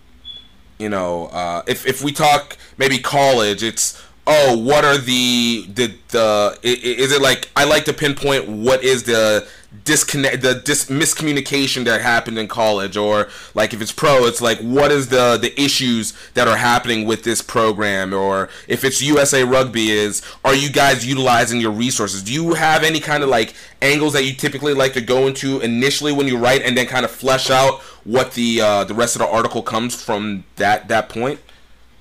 [0.76, 5.94] you know uh, if if we talk maybe college, it's oh, what are the the
[6.08, 9.46] the is it like I like to pinpoint what is the
[9.84, 12.96] disconnect the dis- miscommunication that happened in college?
[12.96, 17.06] Or like if it's pro it's like what is the the issues that are happening
[17.06, 18.12] with this program?
[18.12, 22.22] Or if it's USA rugby is are you guys utilizing your resources?
[22.22, 25.60] Do you have any kind of like angles that you typically like to go into
[25.60, 29.14] initially when you write and then kind of flesh out what the uh, the rest
[29.14, 31.40] of the article comes from that that point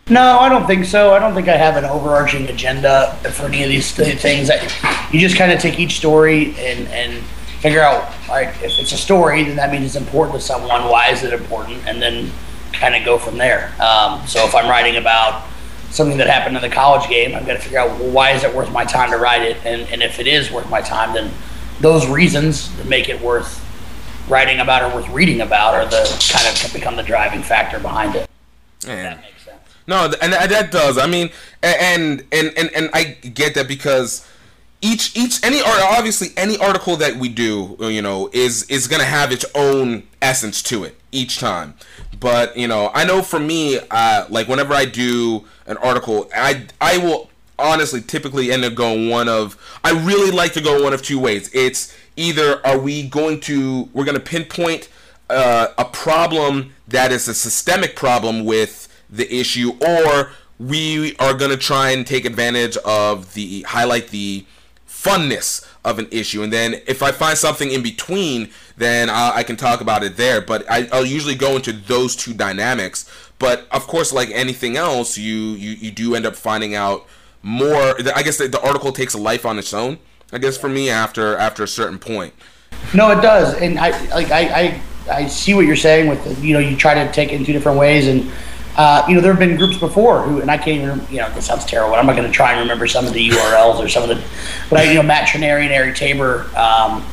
[0.10, 1.13] no, I don't think so.
[1.13, 4.50] I don't think I have an overarching agenda for any of these things.
[5.12, 7.24] You just kind of take each story and, and
[7.60, 10.84] figure out, all right, if it's a story, then that means it's important to someone.
[10.84, 11.88] Why is it important?
[11.88, 12.32] And then
[12.74, 13.74] kind of go from there.
[13.82, 15.48] Um, so if I'm writing about
[15.89, 18.44] something that happened in the college game, I've got to figure out well, why is
[18.44, 19.58] it worth my time to write it?
[19.65, 21.32] And, and if it is worth my time, then
[21.80, 23.63] those reasons that make it worth
[24.30, 28.15] writing about or worth reading about are the kind of become the driving factor behind
[28.15, 28.30] it.
[28.86, 29.20] Yeah.
[29.88, 30.98] No, and that does.
[30.98, 31.30] I mean,
[31.62, 34.28] and and and and I get that because
[34.82, 39.04] each each any art obviously any article that we do, you know, is is gonna
[39.06, 41.76] have its own essence to it each time.
[42.19, 46.65] But you know, I know for me, uh, like whenever I do an article, I
[46.82, 50.93] I will honestly typically end up going one of I really like to go one
[50.93, 51.50] of two ways.
[51.54, 54.89] It's either are we going to we're to pinpoint
[55.30, 58.85] uh, a problem that is a systemic problem with
[59.15, 64.45] the issue, or we are going to try and take advantage of the highlight the
[64.88, 66.41] funness of an issue.
[66.41, 70.17] And then if I find something in between, then I, I can talk about it
[70.17, 70.41] there.
[70.41, 73.10] But I, will usually go into those two dynamics.
[73.38, 77.06] But of course, like anything else, you you, you do end up finding out
[77.43, 77.95] more.
[78.15, 79.99] I guess the, the article takes a life on its own.
[80.32, 82.34] I guess for me, after after a certain point.
[82.93, 86.54] No, it does, and I like I, I I see what you're saying with you
[86.54, 88.32] know you try to take it in two different ways and
[88.78, 91.30] uh, you know, there have been groups before who, and I can't even, you know,
[91.34, 91.96] this sounds terrible.
[91.96, 94.22] I'm not going to try and remember some of the URLs or some of the,
[94.70, 97.06] but I, you know, Matt Trenary and Eric Tabor, um,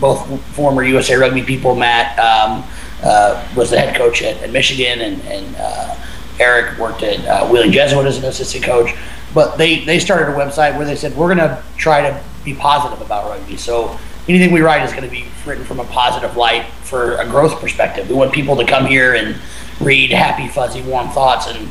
[0.00, 1.74] both former USA Rugby people.
[1.74, 2.64] Matt um,
[3.02, 5.94] uh, was the head coach at, at Michigan, and, and uh,
[6.38, 8.94] Eric worked at uh, Wheeling Jesuit as an assistant coach.
[9.34, 12.54] But they, they started a website where they said, we're going to try to be
[12.54, 13.58] positive about rugby.
[13.58, 17.26] So anything we write is going to be written from a positive light for a
[17.26, 18.08] growth perspective.
[18.08, 19.36] We want people to come here and
[19.80, 21.70] read happy, fuzzy, warm thoughts, and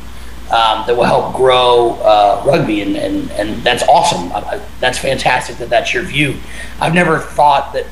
[0.50, 4.32] um, that will help grow uh, rugby, and, and, and that's awesome.
[4.32, 6.36] I, that's fantastic that that's your view.
[6.80, 7.86] I've never thought that,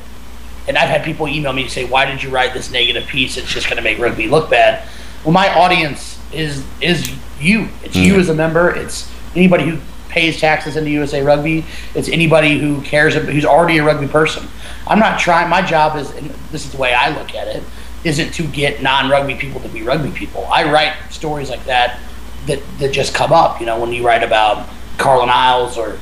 [0.67, 3.37] and I've had people email me and say, "Why did you write this negative piece?
[3.37, 4.87] It's just going to make rugby look bad."
[5.25, 7.09] Well, my audience is is
[7.41, 7.69] you.
[7.85, 8.07] It's mm-hmm.
[8.07, 8.71] you as a member.
[8.71, 9.79] It's anybody who
[10.09, 11.65] pays taxes into USA Rugby.
[11.95, 14.49] It's anybody who cares, who's already a rugby person.
[14.87, 15.49] I'm not trying.
[15.49, 17.63] My job is, and this is the way I look at it
[18.05, 20.47] isn't to get non-rugby people to be rugby people.
[20.47, 22.01] I write stories like that
[22.47, 23.61] that, that just come up.
[23.61, 25.99] You know, when you write about Carlin Isles or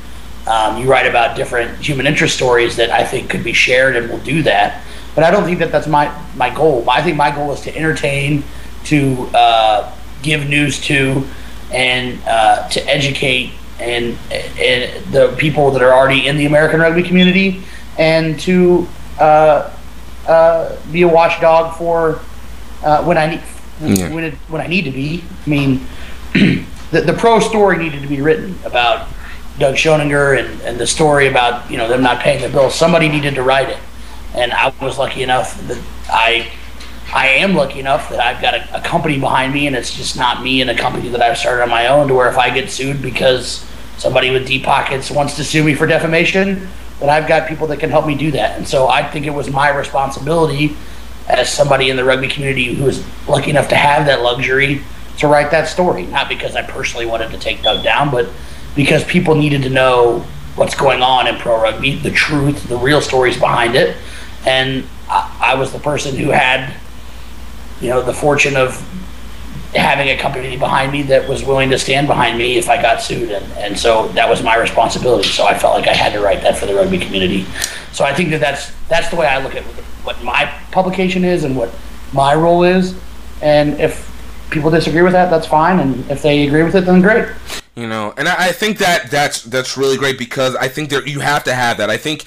[0.47, 4.09] um, you write about different human interest stories that I think could be shared and
[4.09, 4.85] will do that.
[5.15, 6.89] But I don't think that that's my, my goal.
[6.89, 8.45] I think my goal is to entertain,
[8.85, 11.27] to uh, give news to,
[11.73, 17.03] and uh, to educate and, and the people that are already in the American rugby
[17.03, 17.63] community,
[17.99, 18.87] and to
[19.19, 19.76] uh,
[20.27, 22.21] uh, be a watchdog for
[22.85, 23.43] uh, when I need
[23.81, 24.13] yeah.
[24.13, 25.25] when, it, when I need to be.
[25.47, 25.87] I mean,
[26.91, 29.09] the, the pro story needed to be written about
[29.59, 32.75] Doug Schoninger and, and the story about you know them not paying the bills.
[32.75, 33.79] Somebody needed to write it,
[34.35, 36.51] and I was lucky enough that I
[37.13, 40.17] I am lucky enough that I've got a, a, company behind me, and it's just
[40.17, 42.09] not me and a company that I've started on my own.
[42.09, 43.65] To where if I get sued because
[43.97, 46.69] somebody with deep pockets wants to sue me for defamation,
[47.01, 48.57] that I've got people that can help me do that.
[48.57, 50.77] And so I think it was my responsibility
[51.29, 54.83] as somebody in the rugby community who was lucky enough to have that luxury
[55.19, 56.07] to write that story.
[56.07, 58.29] Not because I personally wanted to take Doug down, but
[58.75, 60.21] because people needed to know
[60.55, 63.97] what's going on in pro rugby, the truth, the real stories behind it.
[64.47, 66.75] And I, I was the person who had,
[67.81, 68.81] you know, the fortune of
[69.75, 73.03] having a company behind me that was willing to stand behind me if I got
[73.03, 73.31] sued.
[73.31, 75.29] And, and so that was my responsibility.
[75.29, 77.45] So I felt like I had to write that for the rugby community.
[77.93, 79.65] So I think that that's, that's the way I look at
[80.05, 81.75] what my publication is and what
[82.13, 82.99] my role is.
[83.43, 84.11] And if
[84.51, 85.81] people disagree with that, that's fine.
[85.81, 87.29] And if they agree with it, then great.
[87.75, 91.21] You know, and I, think that that's that's really great because I think that you
[91.21, 91.91] have to have that.
[91.91, 92.25] I think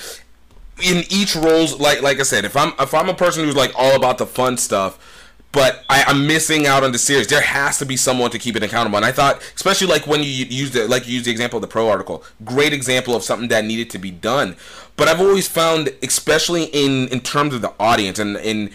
[0.80, 3.72] in each roles, like like I said, if I'm if I'm a person who's like
[3.76, 5.19] all about the fun stuff,
[5.52, 7.28] but I, am missing out on the series.
[7.28, 8.98] There has to be someone to keep it accountable.
[8.98, 11.62] And I thought, especially like when you use the like you use the example of
[11.62, 14.56] the pro article, great example of something that needed to be done.
[14.96, 18.72] But I've always found, especially in in terms of the audience and in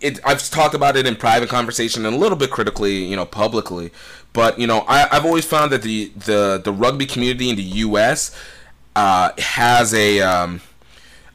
[0.00, 3.24] it, I've talked about it in private conversation and a little bit critically, you know,
[3.24, 3.90] publicly.
[4.32, 7.62] But you know, I, have always found that the, the the rugby community in the
[7.62, 8.36] U.S.
[8.94, 10.60] Uh, has a um,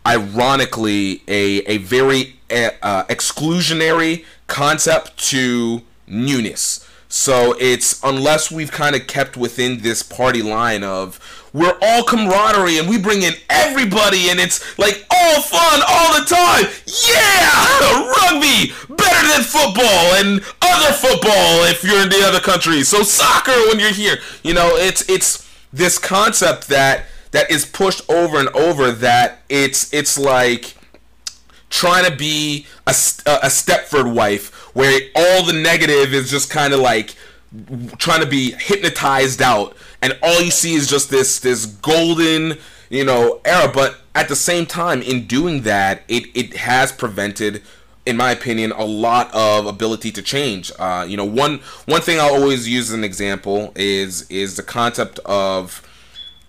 [0.06, 6.88] ironically a a very uh, exclusionary concept to newness.
[7.08, 11.20] So it's unless we've kind of kept within this party line of
[11.54, 16.26] we're all camaraderie and we bring in everybody and it's like all fun all the
[16.26, 16.66] time.
[17.08, 22.82] Yeah, rugby better than football and other football if you're in the other country.
[22.82, 24.18] So soccer when you're here.
[24.42, 29.94] You know, it's it's this concept that that is pushed over and over that it's
[29.94, 30.76] it's like
[31.70, 36.80] trying to be a, a Stepford wife where all the negative is just kind of
[36.80, 37.16] like
[37.98, 42.58] trying to be hypnotized out and all you see is just this this golden
[42.90, 43.70] you know era.
[43.74, 47.64] But at the same time in doing that it it has prevented
[48.06, 50.72] in my opinion a lot of ability to change.
[50.78, 54.64] Uh, you know one one thing i always use as an example is is the
[54.64, 55.82] concept of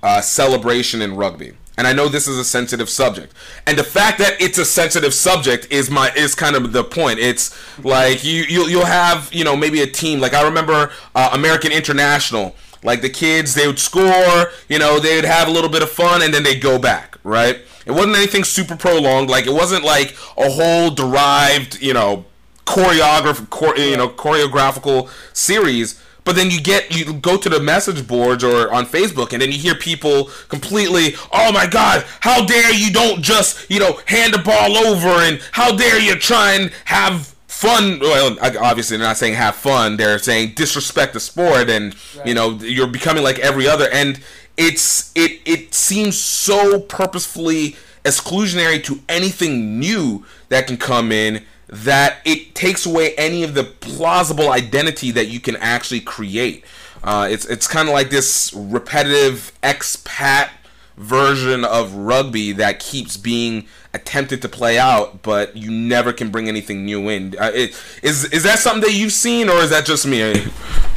[0.05, 3.35] uh, celebration in rugby and I know this is a sensitive subject.
[3.67, 7.19] And the fact that it's a sensitive subject is my is kind of the point.
[7.19, 11.31] It's like you you'll, you'll have you know maybe a team like I remember uh,
[11.33, 12.55] American International.
[12.83, 15.89] Like the kids, they would score, you know, they would have a little bit of
[15.91, 17.63] fun, and then they'd go back, right?
[17.87, 19.31] It wasn't anything super prolonged.
[19.31, 22.27] Like it wasn't like a whole derived, you know,
[22.67, 28.07] choreograph, chore, you know, choreographical series but then you get you go to the message
[28.07, 32.73] boards or on Facebook and then you hear people completely, "Oh my god, how dare
[32.73, 36.73] you don't just, you know, hand the ball over and how dare you try and
[36.87, 38.01] have fun.
[38.01, 39.97] Well obviously they're not saying have fun.
[39.97, 42.27] They're saying disrespect the sport and right.
[42.27, 43.89] you know you're becoming like every other.
[43.93, 44.21] And
[44.57, 52.19] it's it it seems so purposefully exclusionary to anything new that can come in that
[52.25, 56.65] it takes away any of the plausible identity that you can actually create.
[57.03, 60.51] Uh, it's it's kind of like this repetitive expat
[60.97, 66.49] version of rugby that keeps being attempted to play out, but you never can bring
[66.49, 67.37] anything new in.
[67.39, 70.47] Uh, it, is is that something that you've seen, or is that just me?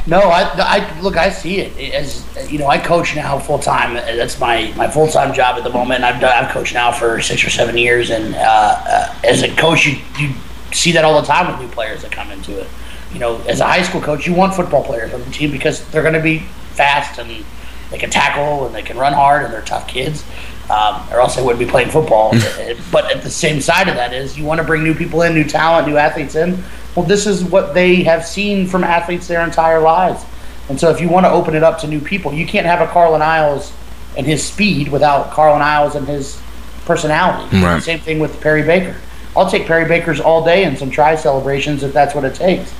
[0.06, 2.68] No, I, I look, I see it as you know.
[2.68, 3.94] I coach now full time.
[3.94, 6.04] That's my, my full time job at the moment.
[6.04, 9.54] I've done, I've coached now for six or seven years, and uh, uh, as a
[9.56, 10.32] coach, you, you
[10.72, 12.68] see that all the time with new players that come into it.
[13.12, 15.86] You know, as a high school coach, you want football players on the team because
[15.88, 16.40] they're going to be
[16.72, 17.44] fast and
[17.90, 20.24] they can tackle and they can run hard and they're tough kids.
[20.70, 22.32] Um, or else they wouldn't be playing football.
[22.92, 25.34] but at the same side of that is you want to bring new people in,
[25.34, 26.62] new talent, new athletes in.
[26.94, 30.24] Well, this is what they have seen from athletes their entire lives.
[30.68, 32.82] And so if you want to open it up to new people, you can't have
[32.82, 33.72] a Carlin Isles
[34.16, 36.38] and his speed without Carlin Isles and his
[36.84, 37.56] personality.
[37.58, 37.82] Right.
[37.82, 38.96] Same thing with Perry Baker.
[39.36, 42.72] I'll take Perry Bakers all day and some try celebrations if that's what it takes.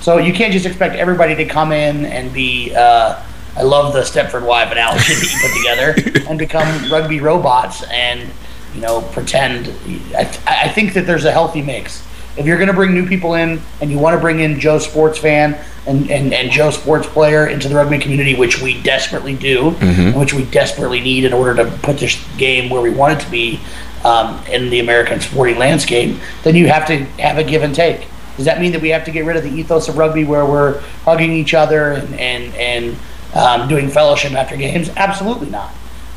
[0.00, 2.74] So you can't just expect everybody to come in and be.
[2.74, 3.22] Uh,
[3.56, 8.28] I love the Stepford wife analogy that you put together and become rugby robots and
[8.74, 9.68] you know pretend.
[10.14, 12.06] I, th- I think that there's a healthy mix.
[12.36, 14.78] If you're going to bring new people in and you want to bring in Joe
[14.78, 19.34] sports fan and, and, and Joe sports player into the rugby community, which we desperately
[19.34, 20.18] do, mm-hmm.
[20.18, 23.30] which we desperately need in order to put this game where we want it to
[23.30, 23.58] be,
[24.04, 28.06] um, in the American sporting landscape, then you have to have a give and take.
[28.36, 30.44] Does that mean that we have to get rid of the ethos of rugby where
[30.44, 32.96] we're hugging each other and and, and
[33.34, 34.90] um, doing fellowship after games?
[34.96, 35.72] Absolutely not.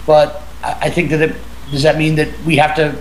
[0.06, 1.36] But I think that it,
[1.72, 2.98] does that mean that we have to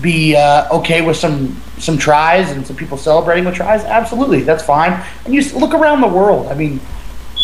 [0.00, 3.82] be uh, okay with some some tries and some people celebrating with tries?
[3.84, 5.02] Absolutely, that's fine.
[5.24, 6.48] And you look around the world.
[6.48, 6.80] I mean,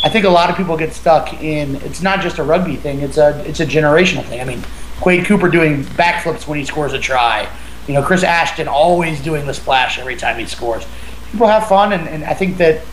[0.04, 1.76] I think a lot of people get stuck in.
[1.76, 3.00] It's not just a rugby thing.
[3.00, 4.40] It's a it's a generational thing.
[4.40, 4.62] I mean,
[5.00, 7.48] Quade Cooper doing backflips when he scores a try.
[7.86, 10.86] You know, Chris Ashton always doing the splash every time he scores.
[11.32, 12.84] People have fun, and, and I think that,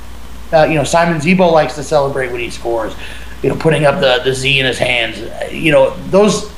[0.54, 2.94] uh, you know, Simon Zebo likes to celebrate when he scores.
[3.44, 5.20] You know, putting up the, the Z in his hands.
[5.54, 6.52] You know, those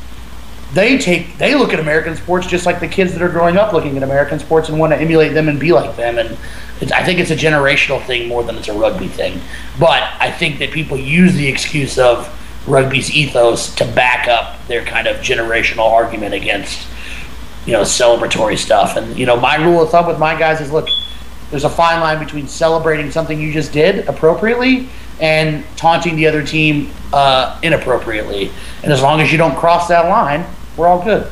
[0.73, 3.73] they take they look at American sports just like the kids that are growing up
[3.73, 6.17] looking at American sports and want to emulate them and be like them.
[6.17, 6.37] And
[6.93, 9.41] I think it's a generational thing more than it's a rugby thing.
[9.79, 12.27] But I think that people use the excuse of
[12.67, 16.87] rugby's ethos to back up their kind of generational argument against
[17.65, 18.95] you know celebratory stuff.
[18.95, 20.87] And you know my rule of thumb with my guys is look,
[21.51, 24.89] there's a fine line between celebrating something you just did appropriately
[25.19, 28.51] and taunting the other team uh, inappropriately.
[28.83, 30.45] And as long as you don't cross that line,
[30.77, 31.29] we're all good.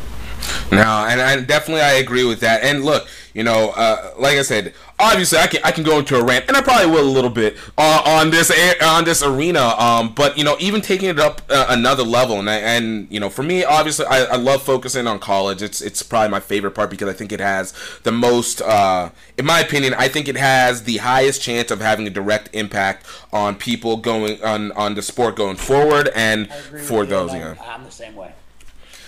[0.71, 2.63] No, and I definitely I agree with that.
[2.63, 6.17] And look, you know, uh, like I said, obviously I can I can go into
[6.17, 9.75] a rant, and I probably will a little bit uh, on this on this arena.
[9.77, 13.29] Um, but you know, even taking it up uh, another level, and and you know,
[13.29, 15.61] for me, obviously, I, I love focusing on college.
[15.61, 17.73] It's it's probably my favorite part because I think it has
[18.03, 22.07] the most, uh, in my opinion, I think it has the highest chance of having
[22.07, 26.51] a direct impact on people going on on the sport going forward, and
[26.85, 28.33] for those, you know, I'm the same way.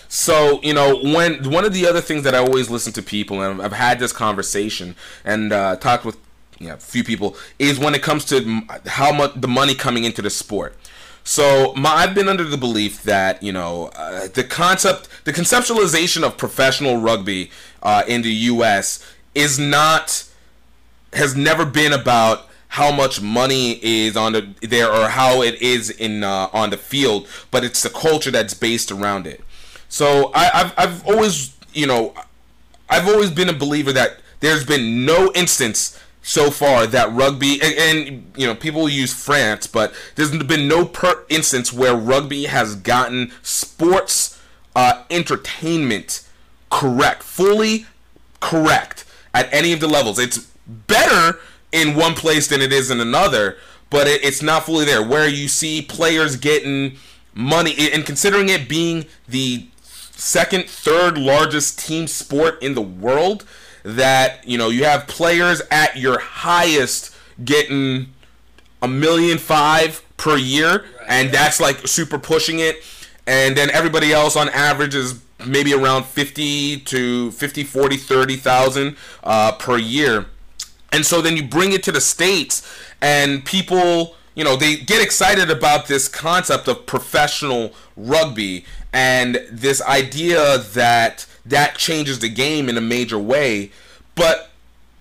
[0.10, 3.42] So you know, when one of the other things that I always listen to people,
[3.42, 6.18] and I've had this conversation and uh, talked with
[6.58, 10.04] you know, a few people, is when it comes to how much the money coming
[10.04, 10.76] into the sport.
[11.24, 16.24] So my, I've been under the belief that you know uh, the concept, the conceptualization
[16.24, 17.52] of professional rugby
[17.84, 19.06] uh, in the U.S.
[19.36, 20.24] is not,
[21.14, 25.92] has never been about how much money is on the there or how it is
[25.92, 29.44] in uh, on the field, but it's the culture that's based around it.
[29.90, 32.14] So I, have I've always, you know,
[32.90, 37.74] I've always been a believer that there's been no instance so far that rugby and,
[37.74, 42.76] and, you know people use France, but there's been no per instance where rugby has
[42.76, 44.40] gotten sports
[44.76, 46.26] uh, entertainment
[46.70, 47.86] correct, fully
[48.40, 50.20] correct at any of the levels.
[50.20, 50.38] It's
[50.68, 51.40] better
[51.72, 53.58] in one place than it is in another,
[53.90, 55.04] but it, it's not fully there.
[55.04, 56.98] Where you see players getting
[57.34, 59.68] money and considering it being the
[60.20, 63.46] second, third largest team sport in the world
[63.84, 68.14] that, you know, you have players at your highest getting
[68.82, 72.84] a million five per year, and that's like super pushing it.
[73.26, 79.52] And then everybody else on average is maybe around 50 to 50, 40, 30,000 uh,
[79.54, 80.26] per year.
[80.92, 82.68] And so then you bring it to the States,
[83.00, 88.64] and people, you know, they get excited about this concept of professional rugby
[88.94, 93.70] and this idea that that changes the game in a major way,
[94.16, 94.50] but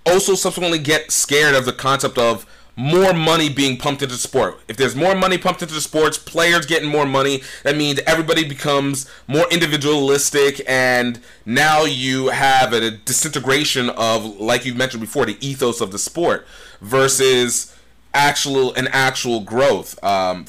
[0.04, 4.58] also subsequently get scared of the concept of more money being pumped into sport.
[4.66, 8.42] If there's more money pumped into the sports, players getting more money, that means everybody
[8.42, 15.36] becomes more individualistic and now you have a disintegration of like you mentioned before the
[15.40, 16.44] ethos of the sport
[16.80, 17.72] versus
[18.14, 20.02] actual an actual growth.
[20.02, 20.46] Um,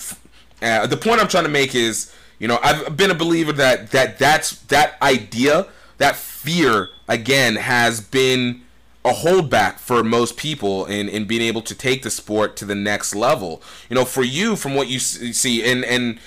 [0.62, 3.92] uh, the point I'm trying to make is you know, I've been a believer that
[3.92, 8.62] that that's that idea, that fear again has been
[9.04, 12.76] a holdback for most people in, in being able to take the sport to the
[12.76, 13.62] next level.
[13.90, 16.20] You know, for you, from what you see, and and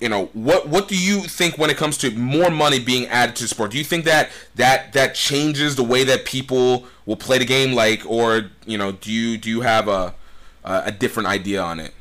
[0.00, 3.34] you know, what what do you think when it comes to more money being added
[3.36, 3.70] to the sport?
[3.70, 7.72] Do you think that that that changes the way that people will play the game,
[7.72, 10.14] like, or you know, do you do you have a
[10.64, 11.92] a different idea on it?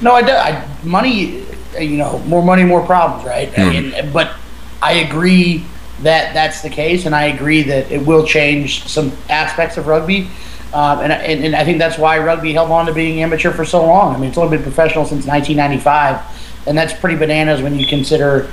[0.00, 1.44] No, I, do, I money.
[1.78, 3.50] You know, more money, more problems, right?
[3.50, 3.92] Mm.
[3.92, 4.34] And, but
[4.82, 5.64] I agree
[6.02, 10.28] that that's the case, and I agree that it will change some aspects of rugby.
[10.72, 13.64] Um, and, and, and I think that's why rugby held on to being amateur for
[13.64, 14.14] so long.
[14.14, 18.50] I mean, it's only been professional since 1995, and that's pretty bananas when you consider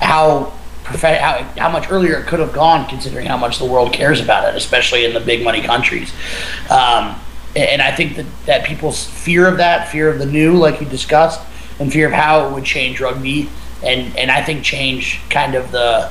[0.00, 0.52] how
[0.84, 4.46] how, how much earlier it could have gone, considering how much the world cares about
[4.48, 6.12] it, especially in the big money countries.
[6.70, 7.18] Um,
[7.56, 10.86] and I think that, that people's fear of that, fear of the new, like you
[10.86, 11.40] discussed,
[11.78, 13.48] and fear of how it would change rugby,
[13.82, 16.10] and and I think change kind of the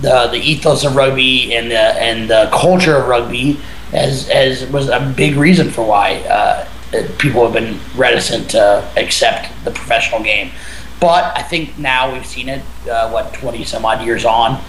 [0.00, 3.58] the the ethos of rugby and the and the culture of rugby
[3.92, 6.68] as as was a big reason for why uh,
[7.18, 10.50] people have been reticent to accept the professional game.
[11.00, 14.60] But I think now we've seen it, uh, what twenty some odd years on,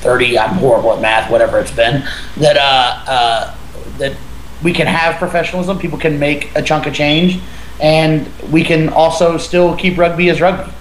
[0.00, 0.38] thirty.
[0.38, 2.04] I'm horrible at math, whatever it's been.
[2.36, 3.56] That uh, uh
[3.98, 4.16] that
[4.62, 5.78] we can have professionalism.
[5.78, 7.40] People can make a chunk of change,
[7.80, 10.72] and we can also still keep rugby as rugby.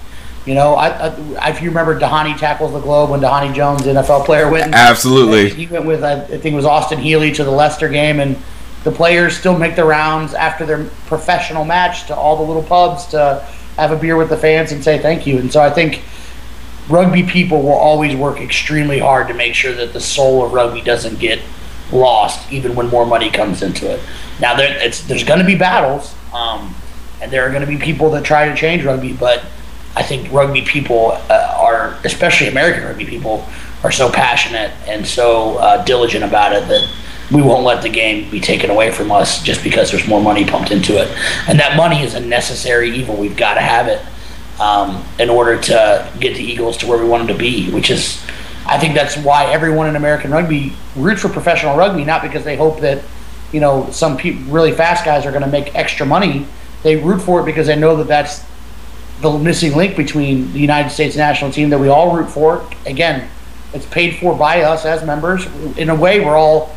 [0.46, 4.26] You know, I, I, if you remember, Dhani tackles the globe when Dhani Jones, NFL
[4.26, 4.74] player, went.
[4.74, 5.50] Absolutely.
[5.50, 8.38] He went with I think it was Austin Healey to the Leicester game, and
[8.84, 13.08] the players still make the rounds after their professional match to all the little pubs
[13.08, 15.38] to have a beer with the fans and say thank you.
[15.38, 16.02] And so I think
[16.90, 20.82] rugby people will always work extremely hard to make sure that the soul of rugby
[20.82, 21.40] doesn't get
[21.92, 24.00] lost, even when more money comes into it.
[24.40, 26.76] Now, there, there's going to be battles, um,
[27.22, 29.44] and there are going to be people that try to change rugby, but
[29.96, 33.48] I think rugby people uh, are especially American rugby people,
[33.84, 36.90] are so passionate and so uh, diligent about it that
[37.32, 40.46] we won't let the game be taken away from us just because there's more money
[40.46, 41.08] pumped into it.
[41.48, 43.16] And that money is a necessary evil.
[43.16, 44.02] We've got to have it
[44.60, 47.90] um, in order to get the Eagles to where we want them to be, which
[47.90, 48.19] is,
[48.70, 52.56] I think that's why everyone in American rugby roots for professional rugby, not because they
[52.56, 53.04] hope that,
[53.52, 56.46] you know, some pe- really fast guys are going to make extra money.
[56.84, 58.46] They root for it because they know that that's
[59.22, 62.64] the missing link between the United States national team that we all root for.
[62.86, 63.28] Again,
[63.74, 65.48] it's paid for by us as members.
[65.76, 66.72] In a way, we're all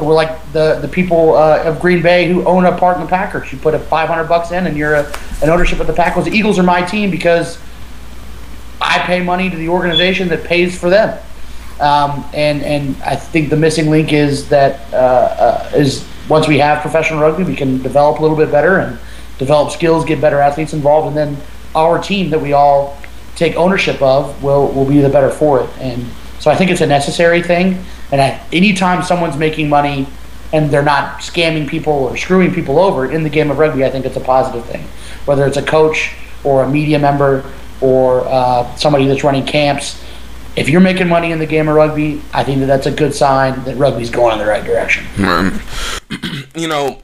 [0.00, 3.08] we're like the the people uh, of Green Bay who own a part in the
[3.08, 3.52] Packers.
[3.52, 6.24] You put a 500 bucks in, and you're a, an ownership of the Packers.
[6.24, 7.58] The Eagles are my team because
[8.80, 11.18] I pay money to the organization that pays for them.
[11.80, 16.58] Um, and and I think the missing link is that uh, uh, is once we
[16.58, 18.98] have professional rugby, we can develop a little bit better and
[19.38, 21.36] develop skills, get better athletes involved, and then
[21.74, 22.96] our team that we all
[23.34, 25.70] take ownership of will will be the better for it.
[25.78, 26.06] And
[26.38, 27.84] so I think it's a necessary thing.
[28.12, 30.06] And at anytime someone's making money
[30.52, 33.90] and they're not scamming people or screwing people over in the game of rugby, I
[33.90, 34.86] think it's a positive thing.
[35.24, 36.14] Whether it's a coach
[36.44, 37.50] or a media member
[37.80, 40.03] or uh, somebody that's running camps,
[40.56, 43.14] if you're making money in the game of rugby, I think that that's a good
[43.14, 45.04] sign that rugby's going in the right direction.
[46.54, 47.02] you know,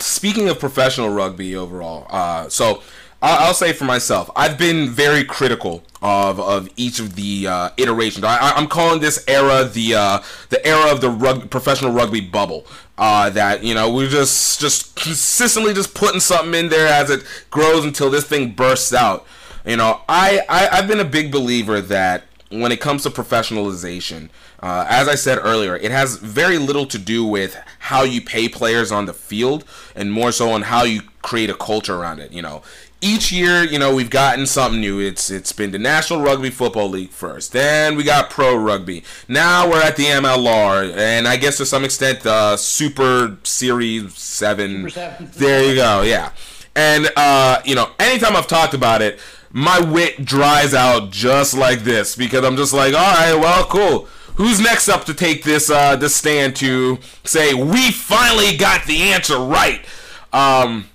[0.00, 2.82] speaking of professional rugby overall, uh, so
[3.24, 8.24] I'll say for myself, I've been very critical of, of each of the uh, iterations.
[8.24, 12.66] I, am calling this era the uh, the era of the rug, professional rugby bubble.
[12.98, 17.24] Uh, that you know we're just just consistently just putting something in there as it
[17.50, 19.24] grows until this thing bursts out.
[19.64, 24.28] You know, I, I I've been a big believer that when it comes to professionalization,
[24.62, 28.48] uh, as I said earlier, it has very little to do with how you pay
[28.48, 32.32] players on the field, and more so on how you create a culture around it.
[32.32, 32.62] You know,
[33.00, 35.00] each year, you know, we've gotten something new.
[35.00, 37.52] It's it's been the National Rugby Football League first.
[37.52, 39.02] Then we got Pro Rugby.
[39.28, 44.88] Now we're at the MLR, and I guess to some extent the Super Series Seven.
[44.88, 45.16] Super.
[45.20, 46.02] There you go.
[46.02, 46.30] Yeah,
[46.76, 49.18] and uh, you know, anytime I've talked about it,
[49.52, 54.08] my wit dries out just like this because I'm just like, all right, well, cool.
[54.36, 59.12] Who's next up to take this uh, this stand to say we finally got the
[59.12, 59.84] answer right?
[60.32, 60.88] Um,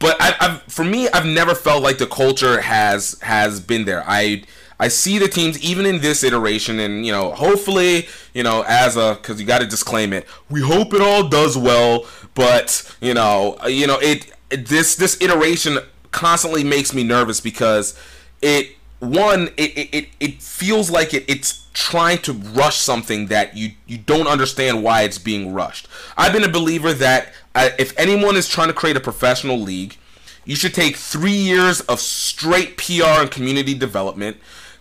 [0.00, 4.02] but I, I've, for me, I've never felt like the culture has has been there.
[4.06, 4.42] I
[4.80, 8.96] I see the teams even in this iteration, and you know, hopefully, you know, as
[8.96, 10.26] a because you got to disclaim it.
[10.50, 15.78] We hope it all does well, but you know, you know, it this this iteration
[16.14, 17.98] constantly makes me nervous because
[18.40, 23.72] it one it it, it feels like it it's trying to rush something that you
[23.86, 25.88] you don't understand why it's being rushed.
[26.16, 29.96] I've been a believer that uh, if anyone is trying to create a professional league,
[30.44, 34.36] you should take three years of straight PR and community development,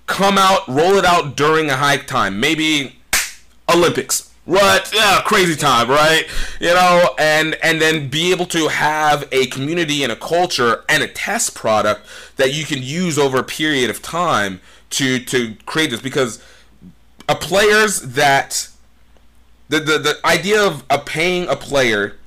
[0.06, 3.00] come out, roll it out during a high time, maybe
[3.68, 4.33] Olympics.
[4.46, 4.92] What?
[4.94, 6.26] Yeah, crazy time, right?
[6.60, 11.02] You know, and and then be able to have a community and a culture and
[11.02, 14.60] a test product that you can use over a period of time
[14.92, 16.44] to to create this because
[17.30, 18.68] a players that
[19.70, 22.18] the the, the idea of, of paying a player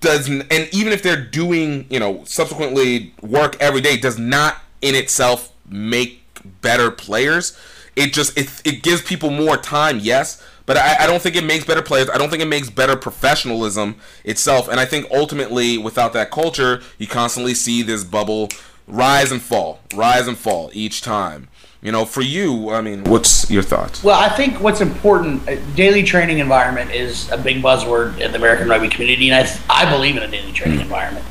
[0.00, 4.94] doesn't and even if they're doing you know subsequently work every day does not in
[4.94, 6.22] itself make
[6.60, 7.58] better players
[7.96, 11.44] it just it, it gives people more time yes but I, I don't think it
[11.44, 15.78] makes better players i don't think it makes better professionalism itself and i think ultimately
[15.78, 18.48] without that culture you constantly see this bubble
[18.86, 21.48] rise and fall rise and fall each time
[21.82, 24.04] you know, for you, I mean, what's your thoughts?
[24.04, 28.38] Well, I think what's important, uh, daily training environment is a big buzzword in the
[28.38, 31.26] American rugby community, and I, I believe in a daily training mm environment.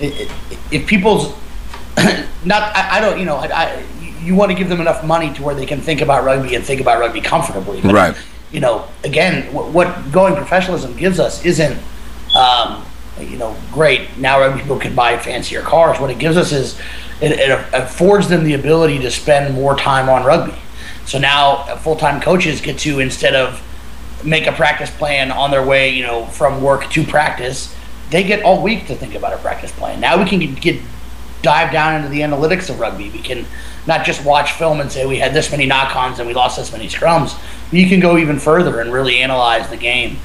[0.00, 1.34] if people's
[2.46, 3.84] not, I, I, don't, you know, I, I,
[4.22, 6.64] you want to give them enough money to where they can think about rugby and
[6.64, 7.82] think about rugby comfortably.
[7.82, 8.16] But, right.
[8.52, 11.78] You know, again, what, what going professionalism gives us isn't,
[12.36, 12.84] um,
[13.20, 14.16] you know, great.
[14.16, 16.00] Now people can buy fancier cars.
[16.00, 16.78] What it gives us is
[17.20, 20.58] it, it affords them the ability to spend more time on rugby.
[21.04, 23.62] So now full time coaches get to instead of
[24.24, 27.74] make a practice plan on their way, you know, from work to practice,
[28.10, 30.00] they get all week to think about a practice plan.
[30.00, 30.80] Now we can get
[31.42, 33.10] dive down into the analytics of rugby.
[33.10, 33.46] We can
[33.90, 36.72] not just watch film and say we had this many knock-ons and we lost this
[36.72, 37.38] many scrums.
[37.72, 40.18] You can go even further and really analyze the game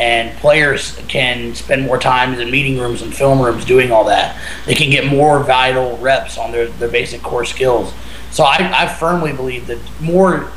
[0.00, 4.40] and players can spend more time in meeting rooms and film rooms doing all that.
[4.64, 7.92] They can get more vital reps on their, their basic core skills.
[8.30, 10.50] So I, I firmly believe that more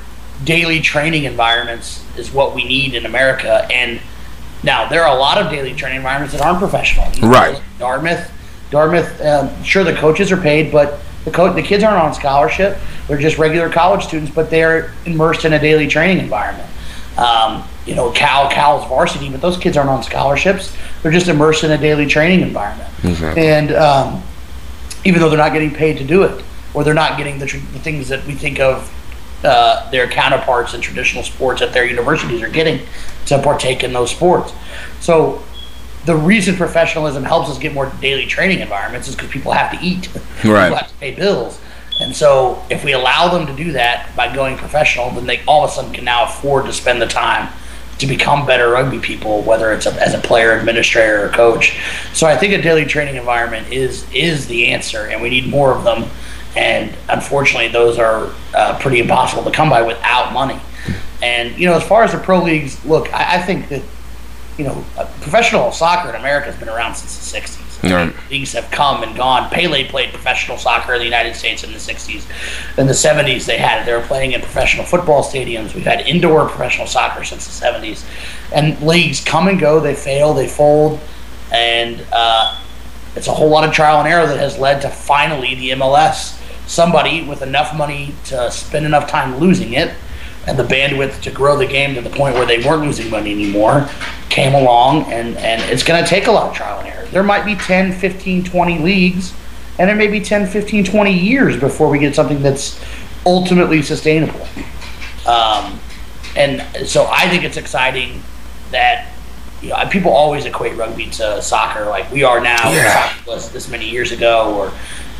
[0.45, 3.67] daily training environments is what we need in America.
[3.69, 3.99] And
[4.63, 7.11] now there are a lot of daily training environments that aren't professional.
[7.29, 7.61] Right.
[7.79, 8.31] Dartmouth,
[8.71, 9.19] Dartmouth.
[9.21, 13.17] Um, sure, the coaches are paid, but The co- the kids aren't on scholarship; they're
[13.17, 16.69] just regular college students, but they're immersed in a daily training environment.
[17.17, 21.63] Um, you know, Cal Cal's varsity, but those kids aren't on scholarships; they're just immersed
[21.63, 22.89] in a daily training environment.
[23.03, 23.47] Exactly.
[23.47, 24.23] And um,
[25.05, 26.43] even though they're not getting paid to do it,
[26.73, 28.91] or they're not getting the, tr- the things that we think of
[29.43, 32.85] uh, their counterparts in traditional sports at their universities are getting
[33.25, 34.53] to partake in those sports.
[34.99, 35.43] So
[36.05, 39.85] the reason professionalism helps us get more daily training environments is because people have to
[39.85, 40.09] eat.
[40.43, 40.65] Right.
[40.65, 41.59] People have to pay bills.
[42.01, 45.63] And so if we allow them to do that by going professional, then they all
[45.63, 47.53] of a sudden can now afford to spend the time
[47.99, 51.77] to become better rugby people, whether it's a, as a player, administrator, or coach.
[52.13, 55.71] So I think a daily training environment is is the answer, and we need more
[55.71, 56.09] of them.
[56.55, 60.59] And unfortunately, those are uh, pretty impossible to come by without money.
[61.21, 63.83] And you know, as far as the pro leagues, look, I, I think that
[64.57, 67.63] you know, uh, professional soccer in America has been around since the 60s.
[67.83, 68.13] Right.
[68.31, 69.49] Leagues have come and gone.
[69.49, 72.77] Pele played professional soccer in the United States in the 60s.
[72.77, 73.85] In the 70s, they had it.
[73.85, 75.75] They were playing in professional football stadiums.
[75.75, 78.05] We've had indoor professional soccer since the 70s.
[78.53, 79.81] And leagues come and go.
[79.81, 80.99] They fail, they fold.
[81.51, 82.57] And uh,
[83.17, 86.39] it's a whole lot of trial and error that has led to finally the MLS.
[86.67, 89.93] Somebody with enough money to spend enough time losing it
[90.47, 93.31] and the bandwidth to grow the game to the point where they weren't losing money
[93.31, 93.87] anymore
[94.29, 97.23] came along and, and it's going to take a lot of trial and error there
[97.23, 99.33] might be 10 15 20 leagues
[99.79, 102.83] and there may be 10 15 20 years before we get something that's
[103.25, 104.45] ultimately sustainable
[105.27, 105.79] um,
[106.35, 108.21] and so i think it's exciting
[108.71, 109.09] that
[109.61, 113.09] you know, people always equate rugby to soccer like we are now Yeah.
[113.09, 114.71] soccer was this many years ago or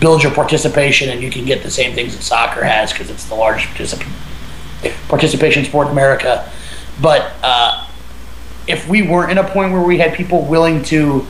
[0.01, 3.25] build your participation and you can get the same things that soccer has because it's
[3.25, 4.05] the largest particip-
[5.07, 6.49] participation in sport America.
[7.01, 7.87] But uh,
[8.67, 11.25] if we weren't in a point where we had people willing to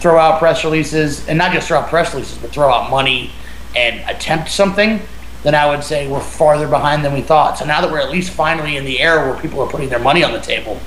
[0.00, 3.30] throw out press releases, and not just throw out press releases, but throw out money
[3.74, 5.00] and attempt something,
[5.42, 7.58] then I would say we're farther behind than we thought.
[7.58, 9.98] So now that we're at least finally in the era where people are putting their
[9.98, 10.80] money on the table,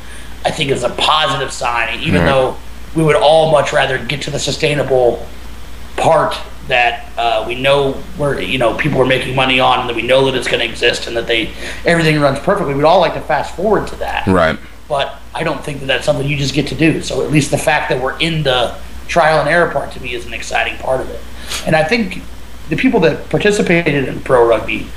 [0.46, 2.58] I think is a positive sign, even though
[2.96, 5.26] we would all much rather get to the sustainable
[5.96, 6.38] part
[6.70, 10.02] that uh, we know where you know people are making money on and that we
[10.04, 11.52] know that it's going to exist and that they
[11.86, 12.74] everything runs perfectly.
[12.74, 14.58] We'd all like to fast forward to that, Right.
[14.88, 17.02] but I don't think that that's something you just get to do.
[17.02, 18.76] So at least the fact that we're in the
[19.08, 21.20] trial and error part to me is an exciting part of it.
[21.66, 22.22] And I think
[22.70, 24.88] the people that participated in pro rugby,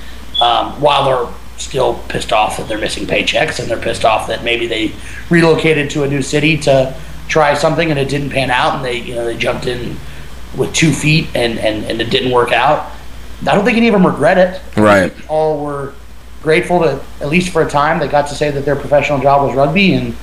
[0.41, 4.43] um, while they're still pissed off that they're missing paychecks and they're pissed off that
[4.45, 4.93] maybe they
[5.31, 6.95] relocated to a new city to
[7.29, 9.97] try something and it didn't pan out and they you know they jumped in
[10.57, 12.91] with two feet and, and, and it didn't work out.
[13.43, 15.13] I don't think any of them regret it Right.
[15.29, 15.95] all were
[16.43, 19.47] grateful to at least for a time they got to say that their professional job
[19.47, 20.15] was rugby and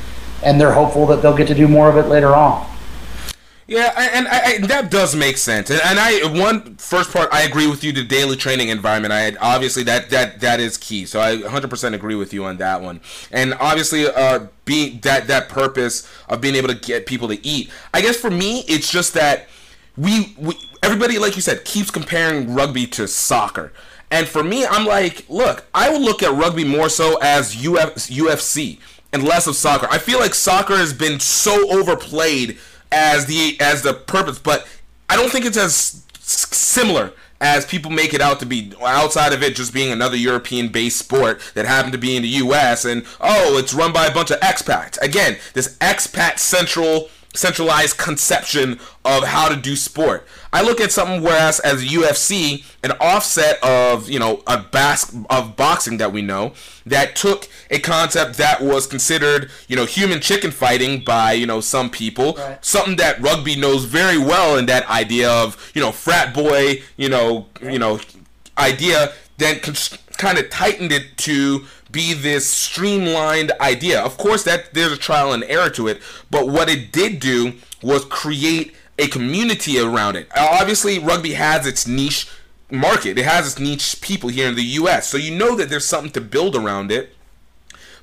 [0.43, 2.65] and they're hopeful that they'll get to do more of it later on
[3.67, 5.69] Yeah, and I, I, that does make sense.
[5.69, 7.91] And, and I one first part, I agree with you.
[7.91, 11.05] The daily training environment, I obviously that that that is key.
[11.05, 12.99] So I 100% agree with you on that one.
[13.31, 17.69] And obviously, uh, being that that purpose of being able to get people to eat.
[17.93, 19.47] I guess for me, it's just that
[19.99, 23.73] we, we everybody, like you said, keeps comparing rugby to soccer.
[24.09, 27.95] And for me, I'm like, look, I would look at rugby more so as Uf,
[28.09, 28.79] UFC
[29.11, 29.87] and less of soccer.
[29.91, 32.57] I feel like soccer has been so overplayed
[32.91, 34.67] as the as the purpose, but
[35.09, 39.43] I don't think it's as similar as people make it out to be outside of
[39.43, 43.05] it just being another European based sport that happened to be in the US and
[43.21, 44.99] oh it's run by a bunch of expats.
[45.01, 50.25] Again, this expat central centralized conception of how to do sport.
[50.51, 55.55] I look at something whereas as UFC, an offset of, you know, a bas- of
[55.55, 56.53] boxing that we know
[56.87, 61.61] that took a concept that was considered, you know, human chicken fighting by, you know,
[61.61, 62.57] some people, Right.
[62.65, 67.09] something that rugby knows very well in that idea of, you know, frat boy, you
[67.09, 67.99] know, you know,
[68.57, 69.59] idea then
[70.17, 74.01] kind of tightened it to be this streamlined idea.
[74.01, 77.53] Of course, that there's a trial and error to it, but what it did do
[77.81, 80.27] was create a community around it.
[80.35, 82.29] Obviously, rugby has its niche
[82.69, 83.17] market.
[83.17, 85.07] It has its niche people here in the U.S.
[85.07, 87.15] So you know that there's something to build around it.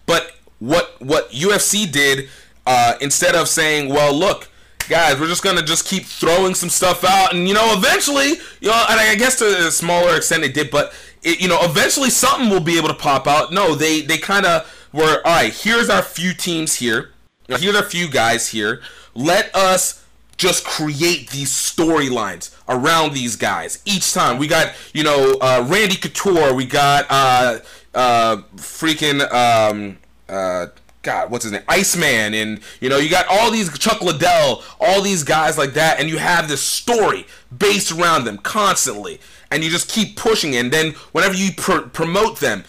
[0.06, 2.28] But what what UFC did
[2.66, 4.48] uh, instead of saying, "Well, look,
[4.88, 8.30] guys, we're just gonna just keep throwing some stuff out, and you know, eventually,
[8.60, 10.92] you know, and I guess to a smaller extent it did, but
[11.26, 14.46] it, you know, eventually something will be able to pop out." No, they they kind
[14.46, 15.52] of were, all right.
[15.52, 17.10] Here's our few teams here.
[17.48, 18.80] Here's our few guys here.
[19.14, 20.04] Let us
[20.36, 24.38] just create these storylines around these guys each time.
[24.38, 26.54] We got, you know, uh, Randy Couture.
[26.54, 27.60] We got uh,
[27.94, 29.98] uh, freaking um,
[30.28, 30.66] uh,
[31.06, 31.62] God, what's his name?
[31.68, 36.00] Iceman, and you know, you got all these Chuck Liddell, all these guys like that,
[36.00, 39.20] and you have this story based around them constantly.
[39.56, 40.58] And you just keep pushing it.
[40.58, 42.64] And then whenever you pr- promote them,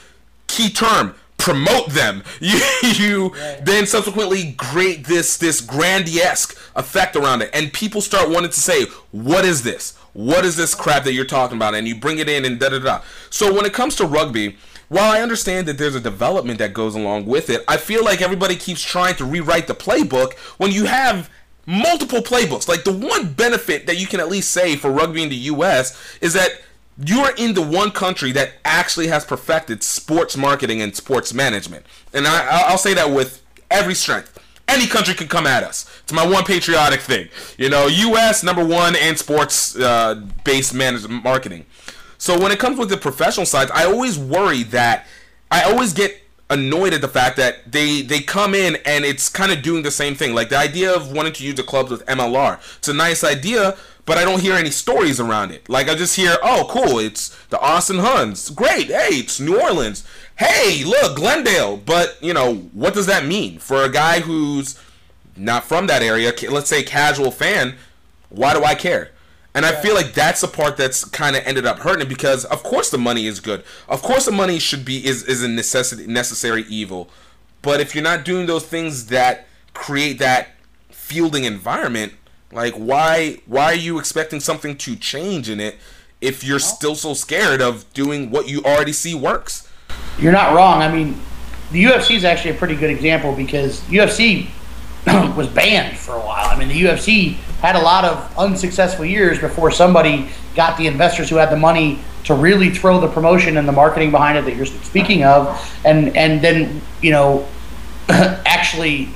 [0.48, 2.24] key term, promote them.
[2.40, 3.60] You, you right.
[3.66, 8.86] then subsequently create this this grandiose effect around it, and people start wanting to say,
[9.12, 9.98] "What is this?
[10.14, 12.70] What is this crap that you're talking about?" And you bring it in and da
[12.70, 13.02] da da.
[13.30, 14.56] So when it comes to rugby,
[14.88, 18.22] while I understand that there's a development that goes along with it, I feel like
[18.22, 21.30] everybody keeps trying to rewrite the playbook when you have
[21.66, 22.68] multiple playbooks.
[22.68, 26.18] Like the one benefit that you can at least say for rugby in the US
[26.22, 26.52] is that
[27.06, 31.86] you are in the one country that actually has perfected sports marketing and sports management.
[32.14, 34.34] And I, will say that with every strength.
[34.68, 35.90] Any country can come at us.
[36.04, 37.30] It's my one patriotic thing.
[37.58, 38.44] You know, U.S.
[38.44, 41.66] number one in sports uh, based management marketing.
[42.18, 45.08] So when it comes with the professional sides, I always worry that
[45.50, 49.52] I always get annoyed at the fact that they they come in and it's kind
[49.52, 50.34] of doing the same thing.
[50.34, 52.60] Like the idea of wanting to use the clubs with MLR.
[52.78, 53.78] It's a nice idea,
[54.08, 55.70] but I don't hear any stories around it.
[55.70, 58.50] Like I just hear, "Oh, cool, it's the Austin Huns.
[58.50, 58.88] Great.
[58.88, 60.04] Hey, it's New Orleans.
[60.38, 64.80] Hey, look, Glendale." But, you know, what does that mean for a guy who's
[65.38, 67.76] not from that area, let's say casual fan,
[68.30, 69.12] why do I care?
[69.54, 72.46] And I feel like that's the part that's kind of ended up hurting it because
[72.46, 73.64] of course the money is good.
[73.90, 77.10] Of course the money should be is is a necessity necessary evil.
[77.62, 80.50] But if you're not doing those things that create that
[80.90, 82.14] fielding environment,
[82.52, 85.76] like why why are you expecting something to change in it
[86.22, 89.70] if you're still so scared of doing what you already see works?
[90.20, 90.82] You're not wrong.
[90.82, 91.20] I mean,
[91.72, 94.48] the UFC is actually a pretty good example because UFC
[95.36, 96.48] was banned for a while.
[96.48, 101.30] I mean, the UFC had a lot of unsuccessful years before somebody got the investors
[101.30, 104.56] who had the money to really throw the promotion and the marketing behind it that
[104.56, 107.48] you're speaking of, and and then you know
[108.10, 109.10] actually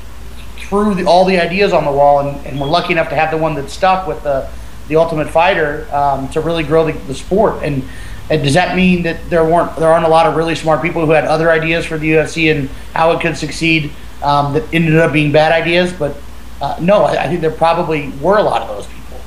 [0.72, 3.30] threw the, all the ideas on the wall, and, and, we're lucky enough to have
[3.30, 4.50] the one that stuck with the
[4.88, 7.62] the Ultimate Fighter um, to really grow the, the sport.
[7.62, 7.84] And,
[8.30, 11.06] and, does that mean that there weren't there aren't a lot of really smart people
[11.06, 13.92] who had other ideas for the UFC and how it could succeed
[14.24, 15.92] um, that ended up being bad ideas?
[15.92, 16.16] But
[16.62, 19.20] uh, no, I, I think there probably were a lot of those people.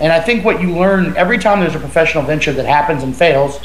[0.00, 3.16] And I think what you learn every time there's a professional venture that happens and
[3.16, 3.58] fails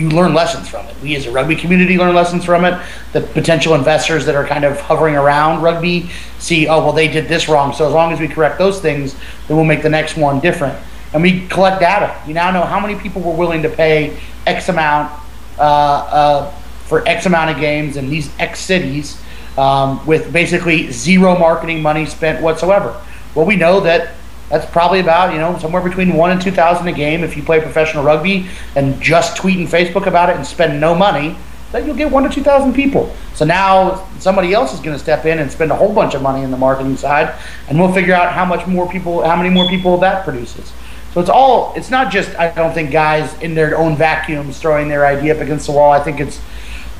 [0.00, 0.96] you learn lessons from it.
[1.02, 2.80] We as a rugby community learn lessons from it.
[3.12, 7.28] The potential investors that are kind of hovering around rugby see, oh, well, they did
[7.28, 7.74] this wrong.
[7.74, 9.14] So as long as we correct those things,
[9.46, 10.78] then we'll make the next one different.
[11.12, 12.18] And we collect data.
[12.26, 15.12] You now know how many people were willing to pay X amount
[15.58, 16.50] uh, uh,
[16.86, 19.20] for X amount of games in these X cities
[19.58, 22.98] um, with basically zero marketing money spent whatsoever.
[23.34, 24.14] Well, we know that
[24.50, 27.42] that's probably about you know somewhere between one and two thousand a game if you
[27.42, 31.36] play professional rugby and just tweet and Facebook about it and spend no money.
[31.72, 33.14] Then you'll get one to two thousand people.
[33.34, 36.20] So now somebody else is going to step in and spend a whole bunch of
[36.20, 37.32] money in the marketing side,
[37.68, 40.72] and we'll figure out how much more people, how many more people that produces.
[41.14, 41.72] So it's all.
[41.76, 42.36] It's not just.
[42.36, 45.92] I don't think guys in their own vacuums throwing their idea up against the wall.
[45.92, 46.40] I think it's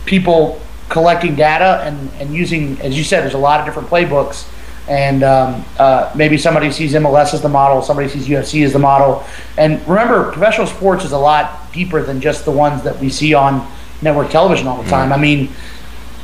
[0.06, 4.48] people collecting data and and using, as you said, there's a lot of different playbooks
[4.90, 8.78] and um, uh, maybe somebody sees MLS as the model, somebody sees UFC as the
[8.80, 9.24] model.
[9.56, 13.32] And remember, professional sports is a lot deeper than just the ones that we see
[13.32, 13.70] on
[14.02, 15.10] network television all the time.
[15.10, 15.12] Mm-hmm.
[15.12, 15.52] I mean,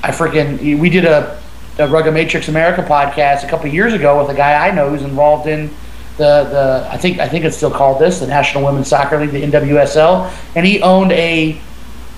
[0.03, 1.41] I freaking we did a,
[1.79, 5.03] a Rugged Matrix America podcast a couple years ago with a guy I know who's
[5.03, 5.69] involved in
[6.17, 9.31] the the I think I think it's still called this the National Women's Soccer League,
[9.31, 11.61] the NWSL, and he owned a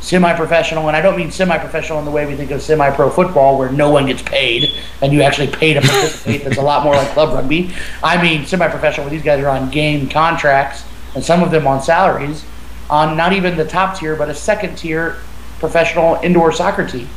[0.00, 3.70] semi-professional, and I don't mean semi-professional in the way we think of semi-pro football, where
[3.70, 6.44] no one gets paid and you actually pay to participate.
[6.44, 7.72] That's a lot more like club rugby.
[8.02, 10.84] I mean semi-professional, where these guys are on game contracts,
[11.14, 12.44] and some of them on salaries,
[12.88, 15.16] on not even the top tier, but a second tier
[15.58, 17.08] professional indoor soccer team.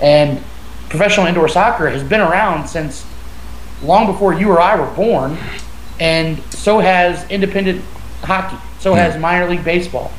[0.00, 0.42] And
[0.88, 3.04] professional indoor soccer has been around since
[3.82, 5.36] long before you or I were born,
[5.98, 7.84] and so has independent
[8.22, 8.56] hockey.
[8.78, 8.98] So hmm.
[8.98, 10.12] has minor league baseball.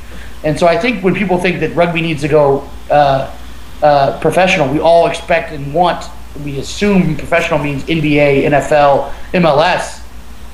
[0.44, 3.36] And so I think when people think that rugby needs to go uh,
[3.82, 6.06] uh, professional, we all expect and want,
[6.44, 10.04] we assume professional means NBA, NFL, MLS.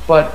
[0.07, 0.31] But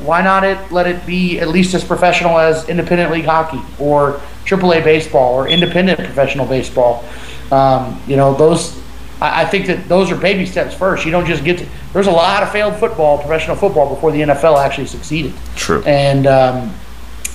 [0.00, 4.20] why not it let it be at least as professional as independent league hockey or
[4.44, 7.04] AAA baseball or independent professional baseball?
[7.52, 8.80] Um, you know, those.
[9.20, 11.04] I, I think that those are baby steps first.
[11.04, 11.66] You don't just get to.
[11.92, 15.32] There's a lot of failed football, professional football, before the NFL actually succeeded.
[15.54, 15.82] True.
[15.84, 16.74] And um,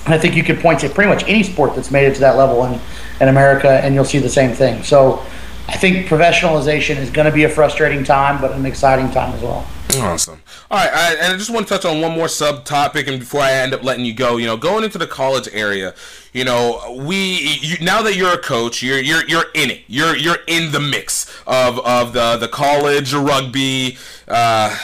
[0.04, 2.20] and I think you could point to pretty much any sport that's made it to
[2.20, 2.80] that level in,
[3.20, 4.82] in America, and you'll see the same thing.
[4.82, 5.24] So
[5.68, 9.42] I think professionalization is going to be a frustrating time, but an exciting time as
[9.42, 9.66] well.
[9.98, 10.40] Awesome.
[10.70, 13.40] All right, I, and I just want to touch on one more subtopic, and before
[13.40, 15.94] I end up letting you go, you know, going into the college area,
[16.32, 19.82] you know, we you, now that you're a coach, you're you're you're in it.
[19.88, 23.98] You're you're in the mix of of the the college rugby.
[24.28, 24.76] Uh,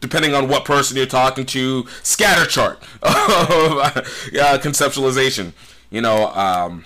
[0.00, 4.02] depending on what person you're talking to, scatter chart of uh,
[4.58, 5.52] conceptualization.
[5.90, 6.84] you know, um,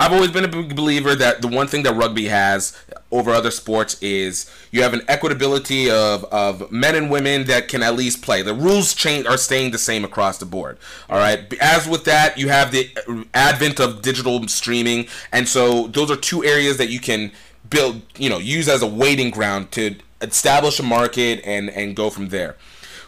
[0.00, 2.78] I've always been a big believer that the one thing that rugby has
[3.10, 7.82] over other sports is you have an equitability of, of men and women that can
[7.82, 8.42] at least play.
[8.42, 10.78] The rules change are staying the same across the board.
[11.10, 11.52] All right.
[11.60, 16.16] As with that, you have the uh, advent of digital streaming, and so those are
[16.16, 17.32] two areas that you can
[17.68, 22.08] build, you know, use as a waiting ground to establish a market and and go
[22.08, 22.56] from there.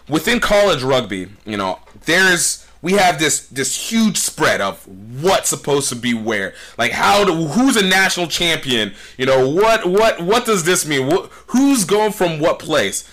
[0.09, 4.87] Within college rugby, you know, there's we have this this huge spread of
[5.23, 6.55] what's supposed to be where.
[6.79, 8.95] Like how do, who's a national champion?
[9.19, 11.11] You know what what what does this mean?
[11.49, 13.09] Who's going from what place?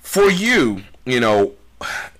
[0.00, 1.52] For you, you know,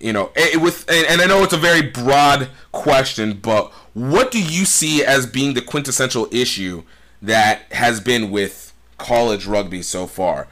[0.01, 4.31] you know, it, with and, and I know it's a very broad question, but what
[4.31, 6.85] do you see as being the quintessential issue
[7.21, 10.49] that has been with college rugby so far?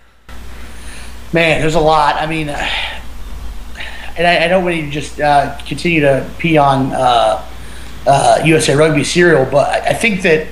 [1.32, 2.16] Man, there's a lot.
[2.16, 2.48] I mean,
[4.20, 7.42] and I, I don't want to just uh, continue to pee on uh,
[8.06, 10.46] uh, USA Rugby cereal, but I, I think that,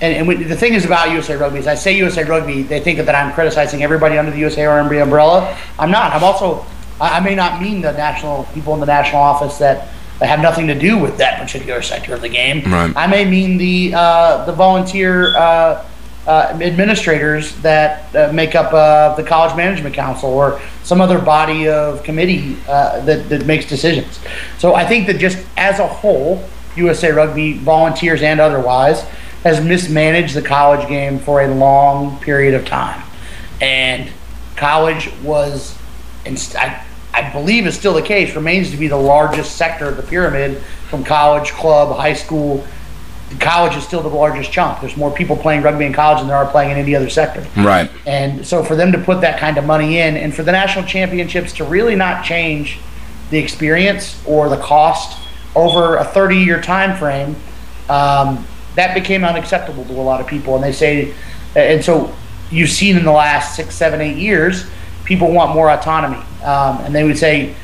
[0.00, 2.78] and, and we, the thing is about USA Rugby is I say USA Rugby, they
[2.78, 5.58] think that I'm criticizing everybody under the USA Rugby umbrella.
[5.80, 6.12] I'm not.
[6.12, 6.64] I'm also,
[7.00, 9.88] I, I may not mean the national people in the national office that
[10.20, 12.62] have nothing to do with that particular sector of the game.
[12.70, 12.92] Right.
[12.94, 15.36] I may mean the uh, the volunteer
[16.26, 21.68] uh, administrators that uh, make up uh, the college management council or some other body
[21.68, 24.18] of committee uh, that, that makes decisions.
[24.58, 26.44] So I think that just as a whole,
[26.76, 29.02] USA Rugby, volunteers and otherwise,
[29.44, 33.02] has mismanaged the college game for a long period of time.
[33.60, 34.10] And
[34.56, 35.78] college was,
[36.26, 40.02] I, I believe is still the case, remains to be the largest sector of the
[40.02, 40.60] pyramid
[40.90, 42.66] from college, club, high school,
[43.40, 44.80] college is still the largest chunk.
[44.80, 47.46] There's more people playing rugby in college than there are playing in any other sector.
[47.60, 47.90] Right.
[48.06, 50.84] And so for them to put that kind of money in, and for the national
[50.84, 52.78] championships to really not change
[53.30, 55.20] the experience or the cost
[55.56, 57.34] over a 30-year time frame,
[57.88, 58.46] um,
[58.76, 60.54] that became unacceptable to a lot of people.
[60.54, 61.14] And they say,
[61.56, 62.14] and so
[62.50, 64.66] you've seen in the last six, seven, eight years,
[65.04, 67.54] people want more autonomy, um, and they would say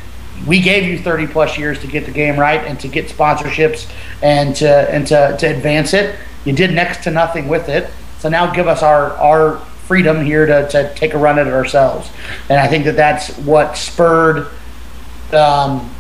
[0.47, 3.90] we gave you 30 plus years to get the game right and to get sponsorships
[4.22, 6.18] and to and to, to advance it.
[6.45, 7.90] You did next to nothing with it.
[8.18, 11.53] So now give us our our freedom here to, to take a run at it
[11.53, 12.11] ourselves.
[12.49, 14.49] And I think that that's what spurred
[15.32, 15.93] um,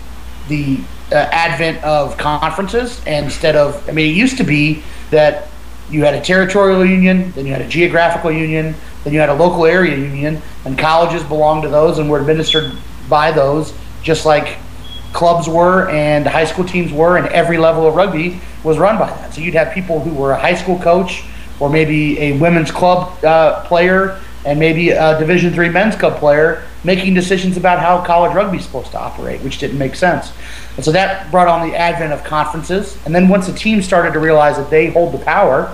[0.48, 0.80] the
[1.10, 5.48] uh, advent of conferences instead of I mean it used to be that
[5.90, 8.74] you had a territorial union, then you had a geographical union,
[9.04, 12.72] then you had a local area union, and colleges belonged to those and were administered
[13.08, 14.58] by those just like
[15.12, 19.08] clubs were and high school teams were, and every level of rugby was run by
[19.08, 19.34] that.
[19.34, 21.24] So you'd have people who were a high school coach
[21.60, 26.64] or maybe a women's club uh, player and maybe a Division three men's club player
[26.84, 30.32] making decisions about how college rugby is supposed to operate, which didn't make sense.
[30.76, 32.98] And so that brought on the advent of conferences.
[33.04, 35.72] And then once the team started to realize that they hold the power,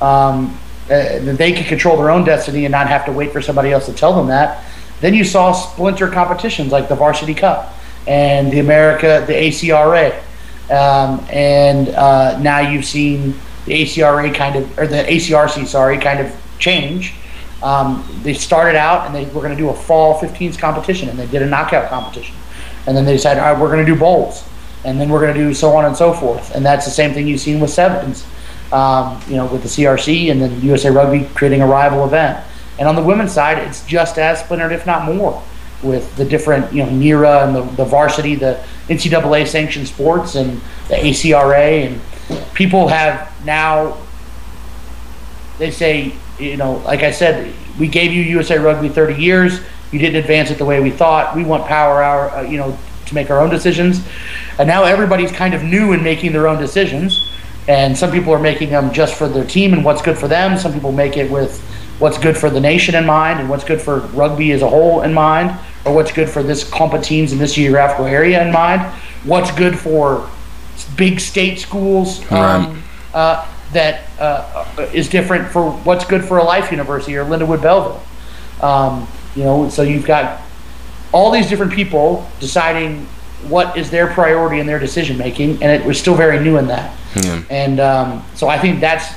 [0.00, 3.42] um, uh, that they could control their own destiny and not have to wait for
[3.42, 4.64] somebody else to tell them that,
[5.00, 7.74] then you saw splinter competitions like the Varsity Cup
[8.06, 10.18] and the America, the ACRA,
[10.70, 13.34] um, and uh, now you've seen
[13.66, 17.14] the ACRA kind of, or the ACRC, sorry, kind of change.
[17.62, 21.18] Um, they started out and they were going to do a fall 15s competition, and
[21.18, 22.34] they did a knockout competition,
[22.86, 24.44] and then they decided, all right, we're going to do bowls,
[24.84, 27.12] and then we're going to do so on and so forth, and that's the same
[27.12, 28.26] thing you've seen with sevens,
[28.72, 32.44] um, you know, with the CRC and then USA Rugby creating a rival event.
[32.78, 35.42] And on the women's side, it's just as splintered, if not more,
[35.82, 40.60] with the different, you know, NIRA and the, the varsity, the NCAA sanctioned sports and
[40.88, 41.86] the ACRA.
[41.86, 42.00] And
[42.54, 43.98] people have now,
[45.58, 49.60] they say, you know, like I said, we gave you USA Rugby 30 years.
[49.90, 51.34] You didn't advance it the way we thought.
[51.34, 54.06] We want power hour, uh, you know, to make our own decisions.
[54.58, 57.32] And now everybody's kind of new in making their own decisions.
[57.66, 60.58] And some people are making them just for their team and what's good for them.
[60.58, 61.62] Some people make it with
[61.98, 65.02] what's good for the nation in mind and what's good for rugby as a whole
[65.02, 68.52] in mind, or what's good for this clump of teams in this geographical area in
[68.52, 68.80] mind,
[69.24, 70.28] what's good for
[70.96, 72.82] big state schools um,
[73.14, 78.02] uh, that uh, is different for what's good for a Life University or Lindenwood Belleville.
[78.62, 80.40] Um, you know, so you've got
[81.12, 83.06] all these different people deciding
[83.48, 86.66] what is their priority in their decision making, and it was still very new in
[86.66, 86.96] that.
[87.16, 87.42] Yeah.
[87.50, 89.14] And um, so I think that's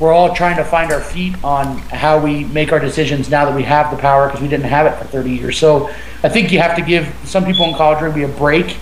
[0.00, 3.54] we're all trying to find our feet on how we make our decisions now that
[3.54, 5.58] we have the power because we didn't have it for 30 years.
[5.58, 5.88] So
[6.22, 8.72] I think you have to give some people in college rugby a break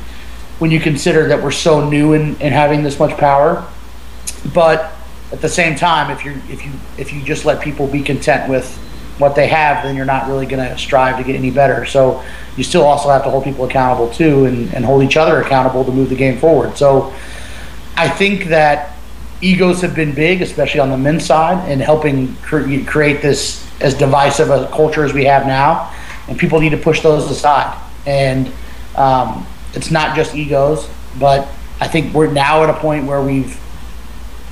[0.59, 3.67] when you consider that we're so new in, in having this much power.
[4.55, 4.93] But
[5.33, 8.49] at the same time, if you if you if you just let people be content
[8.49, 8.77] with
[9.19, 11.87] what they have, then you're not really going to strive to get any better.
[11.87, 12.23] So
[12.57, 15.85] you still also have to hold people accountable too, and, and hold each other accountable
[15.85, 16.77] to move the game forward.
[16.77, 17.13] So
[17.97, 18.96] I think that
[19.41, 23.95] egos have been big, especially on the men's side, in helping cre- create this as
[23.95, 25.93] divisive a culture as we have now.
[26.29, 27.81] And people need to push those aside.
[28.07, 28.51] And
[28.97, 31.49] um, it's not just egos, but
[31.81, 33.61] I think we're now at a point where we've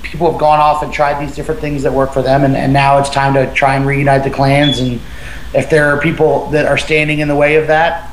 [0.02, 2.72] people have gone off and tried these different things that work for them, and, and
[2.72, 4.78] now it's time to try and reunite the clans.
[4.78, 5.00] And
[5.54, 8.12] if there are people that are standing in the way of that,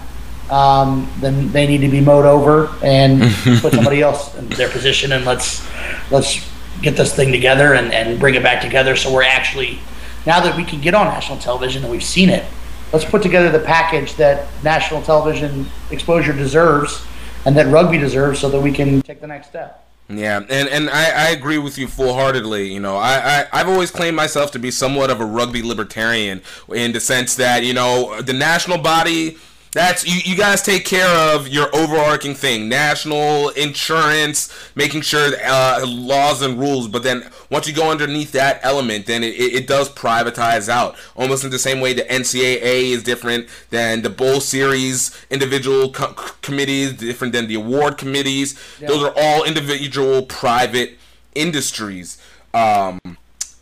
[0.49, 3.21] um, then they need to be mowed over and
[3.59, 5.65] put somebody else in their position, and let's
[6.09, 6.50] let's
[6.81, 8.95] get this thing together and, and bring it back together.
[8.95, 9.79] So we're actually
[10.25, 12.45] now that we can get on national television and we've seen it,
[12.93, 17.05] let's put together the package that national television exposure deserves
[17.45, 19.83] and that rugby deserves, so that we can take the next step.
[20.07, 22.71] Yeah, and, and I, I agree with you full heartedly.
[22.71, 26.41] You know, I, I, I've always claimed myself to be somewhat of a rugby libertarian
[26.69, 29.37] in the sense that, you know, the national body
[29.71, 35.85] that's you, you guys take care of your overarching thing, national insurance, making sure uh,
[35.87, 36.87] laws and rules.
[36.89, 41.45] But then once you go underneath that element, then it, it, does privatize out, almost
[41.45, 46.93] in the same way the NCAA is different than the bowl series individual co- committees,
[46.93, 48.59] different than the award committees.
[48.79, 48.89] Yeah.
[48.89, 50.97] Those are all individual private
[51.33, 52.17] industries.
[52.53, 52.99] Um,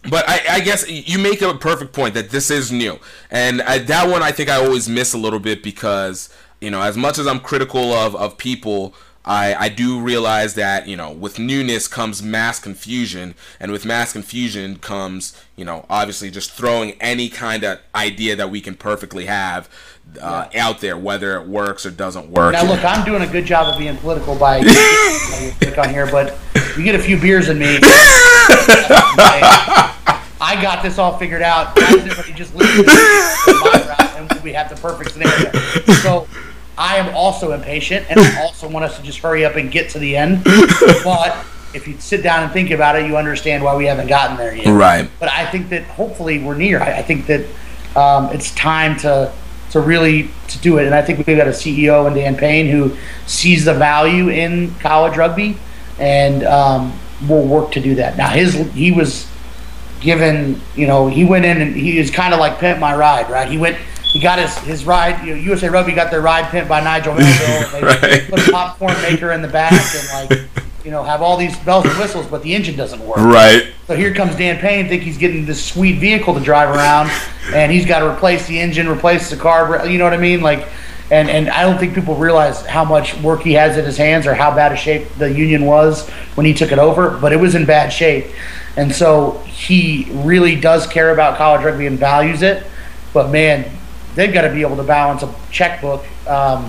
[0.09, 2.99] but I, I, guess you make a perfect point that this is new,
[3.29, 6.29] and I, that one I think I always miss a little bit because
[6.61, 8.93] you know as much as I'm critical of of people.
[9.25, 14.13] I, I do realize that you know with newness comes mass confusion and with mass
[14.13, 19.25] confusion comes you know obviously just throwing any kind of idea that we can perfectly
[19.25, 19.69] have
[20.19, 20.65] uh, yeah.
[20.65, 23.71] out there whether it works or doesn't work now look i'm doing a good job
[23.71, 24.63] of being political by
[25.59, 26.35] click on here but
[26.77, 27.77] you get a few beers in me
[30.49, 31.79] I got this all figured out.
[31.79, 35.51] everybody just listen to my route, and we have the perfect scenario.
[36.01, 36.27] So
[36.75, 39.91] I am also impatient, and I also want us to just hurry up and get
[39.91, 40.43] to the end.
[41.03, 41.45] But
[41.75, 44.55] if you sit down and think about it, you understand why we haven't gotten there
[44.55, 44.65] yet.
[44.73, 45.07] Right.
[45.19, 46.81] But I think that hopefully we're near.
[46.81, 47.45] I, I think that
[47.95, 49.31] um, it's time to
[49.69, 50.87] to really to do it.
[50.87, 52.97] And I think we've got a CEO in Dan Payne who
[53.27, 55.59] sees the value in college rugby
[55.99, 58.17] and um, will work to do that.
[58.17, 59.29] Now his he was
[59.99, 63.29] given, you know, he went in and he is kind of like pimp my ride,
[63.29, 63.49] right?
[63.49, 63.77] He went,
[64.11, 67.13] he got his, his ride, you know, USA Rugby got their ride pimped by Nigel
[67.13, 67.69] Melville.
[67.71, 68.29] They right.
[68.29, 70.49] put a popcorn maker in the back and like,
[70.83, 73.17] you know, have all these bells and whistles, but the engine doesn't work.
[73.17, 73.73] Right.
[73.87, 77.11] So here comes Dan Payne, think he's getting this sweet vehicle to drive around,
[77.53, 79.85] and he's got to replace the engine, replace the car.
[79.85, 80.41] You know what I mean?
[80.41, 80.67] Like,
[81.11, 84.27] and and I don't think people realize how much work he has in his hands
[84.27, 87.17] or how bad a shape the union was when he took it over.
[87.17, 88.27] But it was in bad shape,
[88.77, 92.65] and so he really does care about college rugby and values it.
[93.13, 93.65] But man,
[94.15, 96.65] they've got to be able to balance a checkbook um,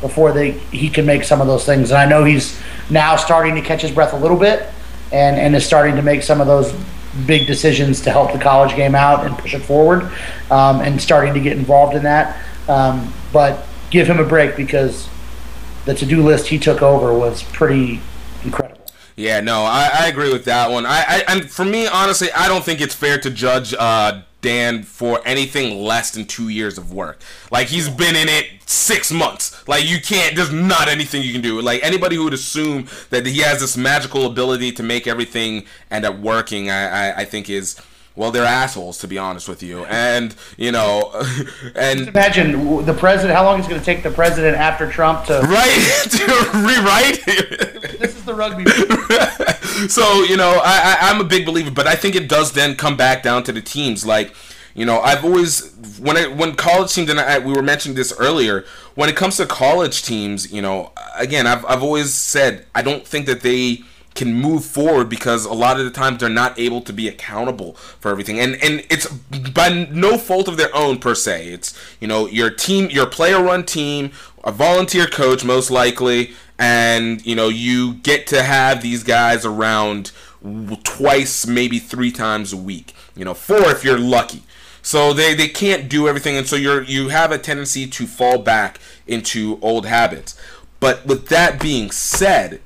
[0.00, 1.90] before they he can make some of those things.
[1.90, 4.68] And I know he's now starting to catch his breath a little bit,
[5.12, 6.74] and and is starting to make some of those
[7.26, 10.10] big decisions to help the college game out and push it forward,
[10.50, 12.42] um, and starting to get involved in that.
[12.68, 15.08] Um, but give him a break because
[15.84, 18.00] the to-do list he took over was pretty
[18.42, 18.80] incredible.
[19.16, 20.84] Yeah, no, I, I agree with that one.
[20.84, 24.82] I, I and for me, honestly, I don't think it's fair to judge uh, Dan
[24.82, 27.20] for anything less than two years of work.
[27.52, 29.66] Like he's been in it six months.
[29.68, 30.34] Like you can't.
[30.34, 31.60] There's not anything you can do.
[31.62, 36.04] Like anybody who would assume that he has this magical ability to make everything end
[36.04, 37.80] up working, I, I, I think is
[38.16, 39.84] well, they're assholes to be honest with you.
[39.86, 41.10] And you know,
[41.74, 43.36] and Just imagine the president.
[43.36, 47.24] How long is it going to take the president after Trump to right to rewrite?
[47.98, 48.64] this is the rugby.
[49.88, 52.76] so you know, I, I I'm a big believer, but I think it does then
[52.76, 54.06] come back down to the teams.
[54.06, 54.34] Like
[54.74, 58.12] you know, I've always when I when college teams and I, we were mentioning this
[58.18, 58.64] earlier.
[58.94, 63.06] When it comes to college teams, you know, again, I've I've always said I don't
[63.06, 63.82] think that they
[64.14, 67.74] can move forward because a lot of the times they're not able to be accountable
[67.74, 68.38] for everything.
[68.38, 71.48] And and it's by no fault of their own per se.
[71.48, 74.12] It's you know your team your player run team
[74.44, 80.12] a volunteer coach most likely and you know you get to have these guys around
[80.84, 82.94] twice maybe three times a week.
[83.16, 84.42] You know four if you're lucky.
[84.82, 88.38] So they, they can't do everything and so you're you have a tendency to fall
[88.38, 90.38] back into old habits.
[90.78, 92.60] But with that being said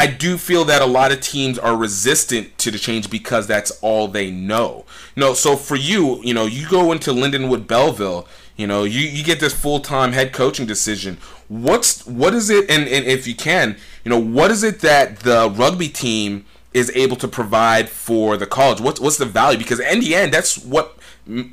[0.00, 3.70] I do feel that a lot of teams are resistant to the change because that's
[3.82, 4.86] all they know.
[5.14, 8.26] Know, so for you, you know, you go into Lindenwood Belleville,
[8.56, 11.18] you know, you, you get this full time head coaching decision.
[11.48, 15.18] What's what is it and, and if you can, you know, what is it that
[15.18, 18.80] the rugby team is able to provide for the college?
[18.80, 19.58] What's what's the value?
[19.58, 20.96] Because in the end, that's what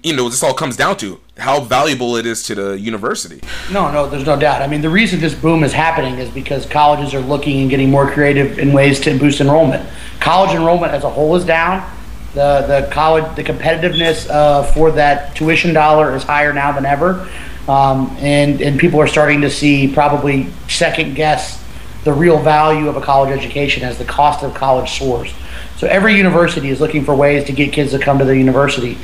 [0.03, 0.29] you know.
[0.29, 3.41] This all comes down to how valuable it is to the university.
[3.71, 4.61] No, no, there's no doubt.
[4.61, 7.89] I mean, the reason this boom is happening is because colleges are looking and getting
[7.89, 9.87] more creative in ways to boost enrollment.
[10.19, 11.89] College enrollment as a whole is down.
[12.33, 17.29] The the college the competitiveness uh, for that tuition dollar is higher now than ever,
[17.67, 21.63] um, and and people are starting to see probably second guess
[22.03, 25.33] the real value of a college education as the cost of college soars.
[25.77, 28.97] So every university is looking for ways to get kids to come to the university,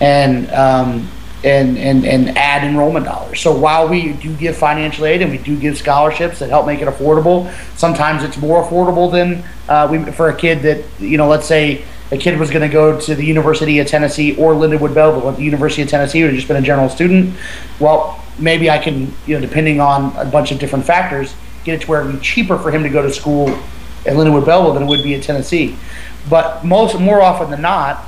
[0.00, 1.08] and um,
[1.42, 3.40] and, and, and add enrollment dollars.
[3.40, 6.82] So while we do give financial aid and we do give scholarships that help make
[6.82, 11.28] it affordable, sometimes it's more affordable than uh, we, for a kid that you know,
[11.28, 14.94] let's say a kid was going to go to the University of Tennessee or Lindenwood
[14.94, 17.34] Belleville, at the University of Tennessee, would have just been a general student.
[17.78, 21.82] Well, maybe I can, you know, depending on a bunch of different factors, get it
[21.82, 24.74] to where it would be cheaper for him to go to school at Lindenwood Belleville
[24.74, 25.76] than it would be at Tennessee.
[26.30, 28.06] But most more often than not,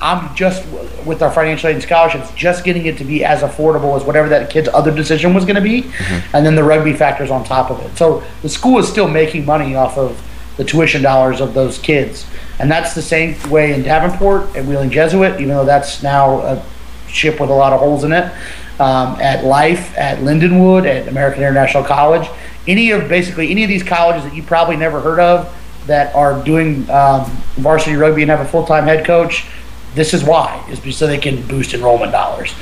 [0.00, 0.66] I'm just
[1.04, 4.28] with our financial aid and scholarships, just getting it to be as affordable as whatever
[4.30, 6.36] that kid's other decision was going to be, mm-hmm.
[6.36, 7.96] and then the rugby factors on top of it.
[7.98, 10.22] So the school is still making money off of
[10.56, 12.26] the tuition dollars of those kids,
[12.58, 16.64] and that's the same way in Davenport at Wheeling Jesuit, even though that's now a
[17.08, 18.32] ship with a lot of holes in it.
[18.78, 22.26] Um, at Life, at Lindenwood, at American International College,
[22.66, 25.54] any of basically any of these colleges that you probably never heard of
[25.86, 27.24] that are doing um,
[27.56, 29.46] varsity rugby and have a full time head coach
[29.92, 32.54] this is why is so they can boost enrollment dollars.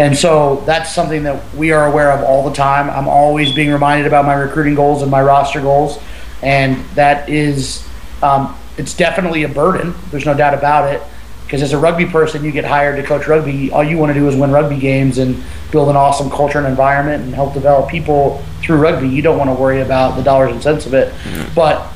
[0.00, 2.90] And so that's something that we are aware of all the time.
[2.90, 6.00] I'm always being reminded about my recruiting goals and my roster goals
[6.42, 7.86] and that is
[8.22, 11.02] um, it's definitely a burden there's no doubt about it
[11.44, 14.18] because as a rugby person you get hired to coach rugby all you want to
[14.18, 17.88] do is win rugby games and build an awesome culture and environment and help develop
[17.88, 19.08] people through rugby.
[19.08, 21.12] You don't want to worry about the dollars and cents of it.
[21.12, 21.54] Mm-hmm.
[21.54, 21.91] but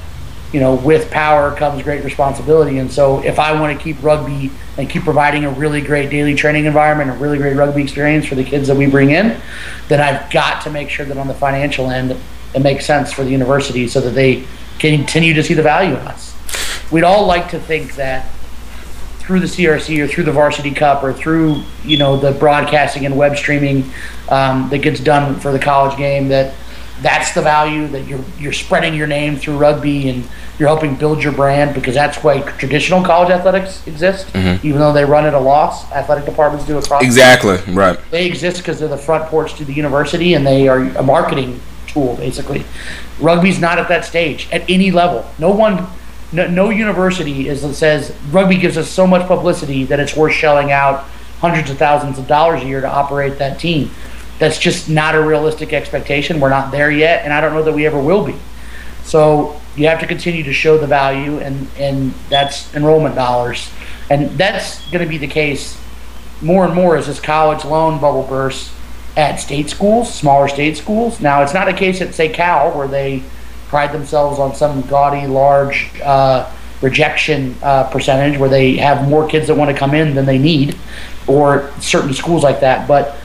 [0.52, 2.78] you know, with power comes great responsibility.
[2.78, 6.34] And so if I want to keep rugby and keep providing a really great daily
[6.34, 9.40] training environment, a really great rugby experience for the kids that we bring in,
[9.88, 12.16] then I've got to make sure that on the financial end,
[12.54, 14.44] it makes sense for the university so that they
[14.78, 16.34] continue to see the value in us.
[16.90, 18.30] We'd all like to think that
[19.18, 23.16] through the CRC or through the Varsity Cup or through you know the broadcasting and
[23.16, 23.90] web streaming
[24.28, 26.54] um, that gets done for the college game that
[27.02, 30.26] that's the value that you're you're spreading your name through rugby and
[30.58, 34.26] you're helping build your brand because that's why traditional college athletics exist.
[34.28, 34.66] Mm-hmm.
[34.66, 37.98] even though they run at a loss athletic departments do across exactly right.
[38.10, 41.60] they exist because they're the front porch to the university and they are a marketing
[41.86, 42.64] tool basically.
[43.20, 45.28] Rugby's not at that stage at any level.
[45.38, 45.86] No one
[46.32, 50.32] no, no university is that says rugby gives us so much publicity that it's worth
[50.32, 51.04] shelling out
[51.40, 53.90] hundreds of thousands of dollars a year to operate that team
[54.38, 56.40] that's just not a realistic expectation.
[56.40, 58.36] We're not there yet, and I don't know that we ever will be.
[59.04, 63.70] So you have to continue to show the value, and and that's enrollment dollars,
[64.10, 65.80] and that's going to be the case
[66.42, 68.72] more and more as this college loan bubble bursts
[69.16, 71.20] at state schools, smaller state schools.
[71.20, 73.22] Now it's not a case at say Cal where they
[73.68, 76.50] pride themselves on some gaudy large uh,
[76.82, 80.38] rejection uh, percentage where they have more kids that want to come in than they
[80.38, 80.76] need,
[81.26, 83.16] or certain schools like that, but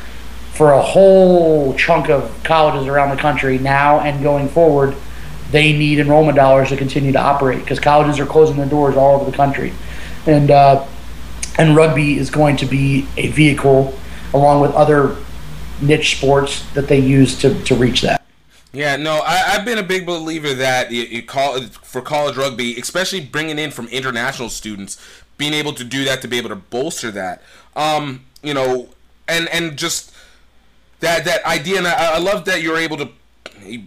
[0.62, 4.96] for a whole chunk of colleges around the country now and going forward,
[5.50, 9.20] they need enrollment dollars to continue to operate because colleges are closing their doors all
[9.20, 9.74] over the country,
[10.28, 10.86] and uh,
[11.58, 13.98] and rugby is going to be a vehicle
[14.36, 15.16] along with other
[15.82, 18.24] niche sports that they use to, to reach that.
[18.72, 22.78] Yeah, no, I, have been a big believer that you, you call for college rugby,
[22.78, 25.02] especially bringing in from international students,
[25.40, 27.42] being able to do that to be able to bolster that.
[27.76, 28.90] Um, you know,
[29.28, 30.12] and and just
[31.02, 33.10] that that idea, and I, I love that you're able to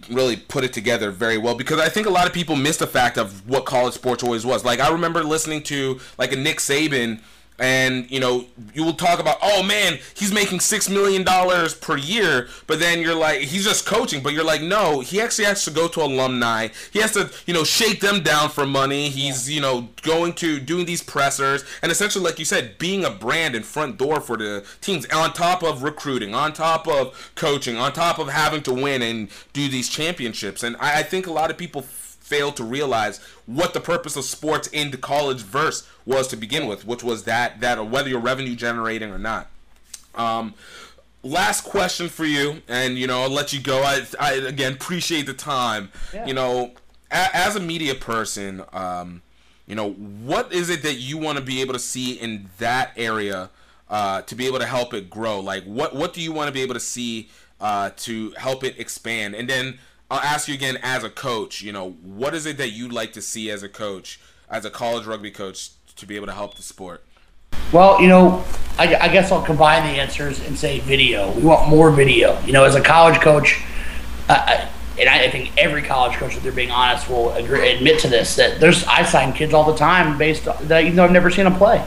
[0.09, 2.87] really put it together very well because I think a lot of people miss the
[2.87, 4.63] fact of what college sports always was.
[4.63, 7.19] Like I remember listening to like a Nick Saban
[7.59, 11.97] and you know you will talk about oh man he's making six million dollars per
[11.97, 12.47] year.
[12.67, 14.21] But then you're like he's just coaching.
[14.21, 16.69] But you're like no he actually has to go to alumni.
[16.91, 19.09] He has to you know shake them down for money.
[19.09, 21.63] He's you know going to doing these pressers.
[21.81, 25.33] And essentially like you said being a brand and front door for the teams on
[25.33, 29.69] top of recruiting on top of coaching on top of having to win and do
[29.69, 30.63] these championships.
[30.63, 31.85] And I, I think a lot of people
[32.25, 36.65] fail to realize what the purpose of sports in the college verse was to begin
[36.65, 39.47] with, which was that that whether you're revenue generating or not.
[40.15, 40.55] Um,
[41.21, 43.83] last question for you, and you know I'll let you go.
[43.83, 45.91] I, I again appreciate the time.
[46.13, 46.25] Yeah.
[46.25, 46.71] You know,
[47.11, 49.21] a, as a media person, um,
[49.67, 52.91] you know what is it that you want to be able to see in that
[52.97, 53.51] area
[53.87, 55.39] uh, to be able to help it grow?
[55.39, 57.29] Like what what do you want to be able to see
[57.61, 59.35] uh, to help it expand?
[59.35, 59.77] And then
[60.09, 63.13] I'll ask you again as a coach, you know, what is it that you'd like
[63.13, 64.19] to see as a coach?
[64.49, 67.03] as a college rugby coach to be able to help the sport?
[67.71, 68.43] Well, you know,
[68.77, 71.31] I, I, guess I'll combine the answers and say video.
[71.31, 72.39] We want more video.
[72.41, 73.61] You know, as a college coach,
[74.29, 74.67] uh,
[74.99, 78.35] and I think every college coach, if they're being honest, will agree, admit to this
[78.35, 81.31] that there's I sign kids all the time based on, that even though I've never
[81.31, 81.85] seen them play,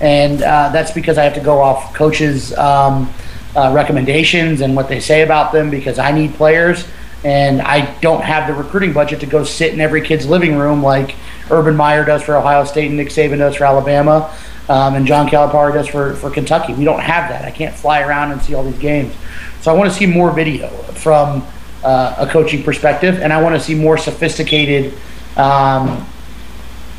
[0.00, 3.12] and uh, that's because I have to go off coaches' um,
[3.56, 6.84] uh, recommendations and what they say about them because I need players
[7.24, 10.82] and I don't have the recruiting budget to go sit in every kid's living room
[10.82, 11.16] like
[11.50, 14.34] Urban Meyer does for Ohio State and Nick Saban does for Alabama,
[14.68, 16.74] um, and John Calipari does for, for Kentucky.
[16.74, 17.44] We don't have that.
[17.44, 19.14] I can't fly around and see all these games.
[19.62, 21.46] So I want to see more video from
[21.82, 24.92] uh, a coaching perspective, and I want to see more sophisticated
[25.36, 26.06] um,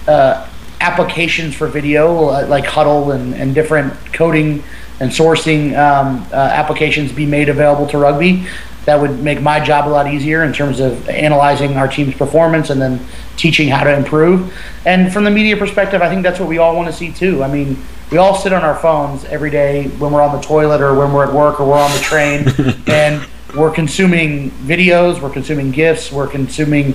[0.07, 0.47] uh,
[0.81, 4.63] applications for video, uh, like Hudl and, and different coding
[4.99, 8.47] and sourcing um, uh, applications be made available to rugby
[8.85, 12.69] that would make my job a lot easier in terms of analyzing our team's performance
[12.69, 12.99] and then
[13.35, 14.53] teaching how to improve.
[14.85, 17.43] And from the media perspective, I think that's what we all want to see too.
[17.43, 17.77] I mean,
[18.11, 21.11] we all sit on our phones every day when we're on the toilet or when
[21.11, 22.47] we're at work or we're on the train
[22.87, 26.93] and we're consuming videos, we're consuming GIFs, we're consuming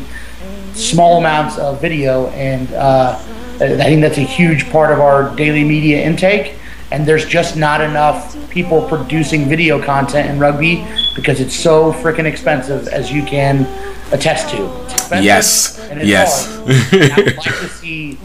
[0.74, 2.28] small amounts of video.
[2.28, 3.18] And uh,
[3.56, 6.56] I think that's a huge part of our daily media intake
[6.92, 10.84] and there's just not enough people producing video content in rugby
[11.20, 13.66] because it's so freaking expensive, as you can
[14.12, 14.56] attest to.
[15.22, 15.78] yes.
[16.02, 16.48] yes.
[16.58, 18.18] I would like to see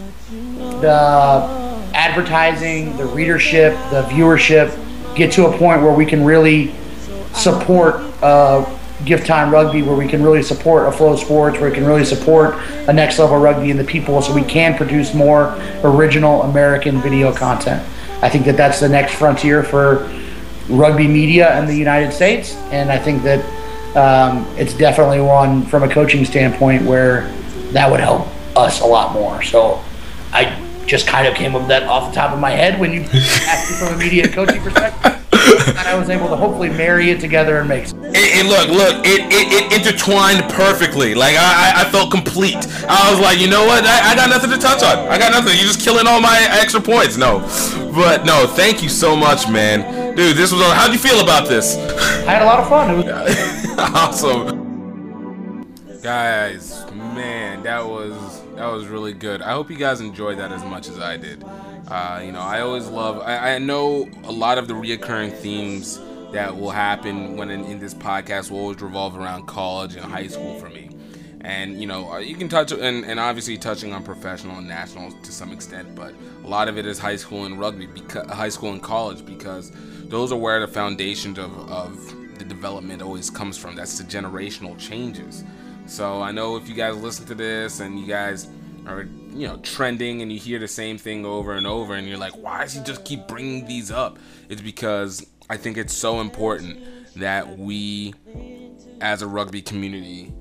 [0.80, 4.76] the advertising, the readership, the viewership
[5.14, 6.74] get to a point where we can really
[7.32, 8.64] support uh,
[9.04, 12.54] Gift Time Rugby, where we can really support a FloSports, where we can really support
[12.88, 15.54] a next level rugby and the people, so we can produce more
[15.84, 17.86] original American video content.
[18.22, 20.10] I think that that's the next frontier for
[20.68, 23.40] rugby media in the United States, and I think that
[23.96, 27.32] um, it's definitely one from a coaching standpoint where
[27.72, 29.42] that would help us a lot more.
[29.42, 29.82] So
[30.32, 32.92] I just kind of came up with that off the top of my head when
[32.92, 35.15] you asked me from a media coaching perspective.
[35.58, 37.84] And I was able to hopefully marry it together and make.
[37.84, 41.14] It, it look, look, it, it, it intertwined perfectly.
[41.14, 42.56] Like I, I felt complete.
[42.88, 43.84] I was like, you know what?
[43.84, 45.08] I, I got nothing to touch on.
[45.08, 45.56] I got nothing.
[45.56, 47.16] You're just killing all my extra points.
[47.16, 47.40] No,
[47.94, 50.14] but no, thank you so much, man.
[50.14, 50.62] Dude, this was.
[50.72, 51.76] How'd you feel about this?
[51.76, 52.90] I had a lot of fun.
[52.90, 54.66] It was awesome.
[56.02, 59.42] Guys, man, that was that was really good.
[59.42, 61.44] I hope you guys enjoyed that as much as I did.
[61.88, 63.20] Uh, you know, I always love.
[63.20, 66.00] I, I, know a lot of the reoccurring themes
[66.32, 70.26] that will happen when in, in, this podcast will always revolve around college and high
[70.26, 70.90] school for me.
[71.42, 75.12] And you know, uh, you can touch and, and obviously touching on professional and national
[75.12, 76.12] to some extent, but
[76.42, 79.70] a lot of it is high school and rugby, because high school and college, because
[80.08, 83.76] those are where the foundations of, of the development always comes from.
[83.76, 85.44] That's the generational changes.
[85.86, 88.48] So I know if you guys listen to this and you guys
[88.86, 92.18] are you know trending and you hear the same thing over and over and you're
[92.18, 94.18] like why does he just keep bringing these up?
[94.48, 96.78] It's because i think it's so important
[97.14, 98.12] that we
[99.00, 100.32] as a rugby community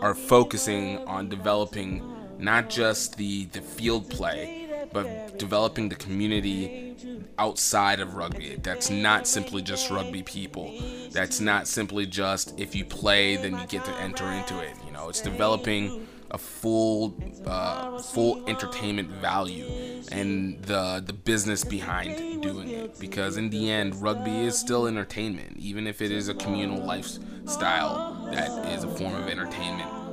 [0.00, 2.02] are focusing on developing
[2.38, 4.57] not just the the field play
[4.92, 6.96] but developing the community
[7.38, 8.56] outside of rugby.
[8.62, 10.74] That's not simply just rugby people.
[11.10, 14.92] That's not simply just if you play then you get to enter into it you
[14.92, 15.08] know.
[15.08, 17.16] It's developing a full
[17.46, 19.66] uh, full entertainment value
[20.12, 22.98] and the the business behind doing it.
[22.98, 28.28] Because in the end rugby is still entertainment even if it is a communal lifestyle
[28.32, 30.07] that is a form of entertainment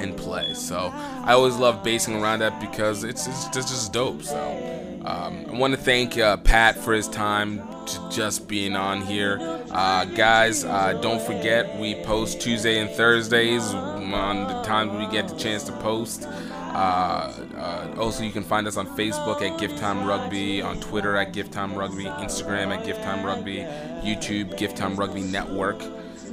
[0.00, 4.22] and play so I always love basing around that because it's, it's, it's just dope
[4.22, 9.02] so um, I want to thank uh, Pat for his time to just being on
[9.02, 9.38] here.
[9.70, 15.28] Uh, guys, uh, don't forget we post Tuesday and Thursdays on the times we get
[15.28, 16.26] the chance to post.
[16.26, 21.16] Uh, uh, also, you can find us on Facebook at Gift Time Rugby, on Twitter
[21.16, 23.58] at Gift Time Rugby, Instagram at Gift Time Rugby,
[24.02, 25.80] YouTube Gift Time Rugby Network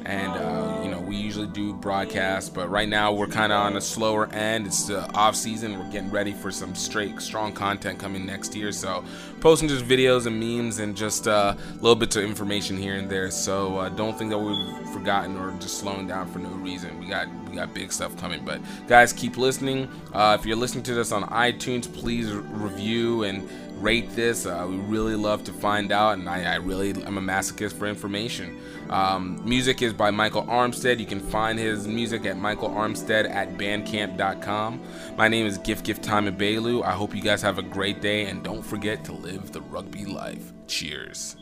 [0.06, 3.78] and uh, you know we usually do broadcasts but right now we're kind of on
[3.78, 4.68] a slower end.
[4.68, 5.78] It's the off season.
[5.78, 8.72] We're getting ready for some straight strong content coming next year.
[8.72, 9.04] So
[9.40, 13.32] posting just videos and memes and just uh, little bit of information here and there.
[13.32, 17.00] So uh, don't think that we've forgotten or just slowing down for no reason.
[17.00, 18.44] We got we got big stuff coming.
[18.44, 19.90] But guys keep listening.
[20.14, 23.48] Uh, if you're listening to this on itunes please review and
[23.84, 24.46] rate this.
[24.46, 27.86] Uh, we really love to find out, and I, I really am a masochist for
[27.86, 28.60] information.
[28.90, 31.00] Um, music is by Michael Armstead.
[31.00, 34.82] You can find his music at Michael Armstead at bandcamp.com.
[35.18, 36.84] My name is Gift Gift Time Bailu.
[36.84, 40.06] I hope you guys have a great day, and don't forget to live the rugby
[40.06, 40.54] life.
[40.68, 41.36] Cheers.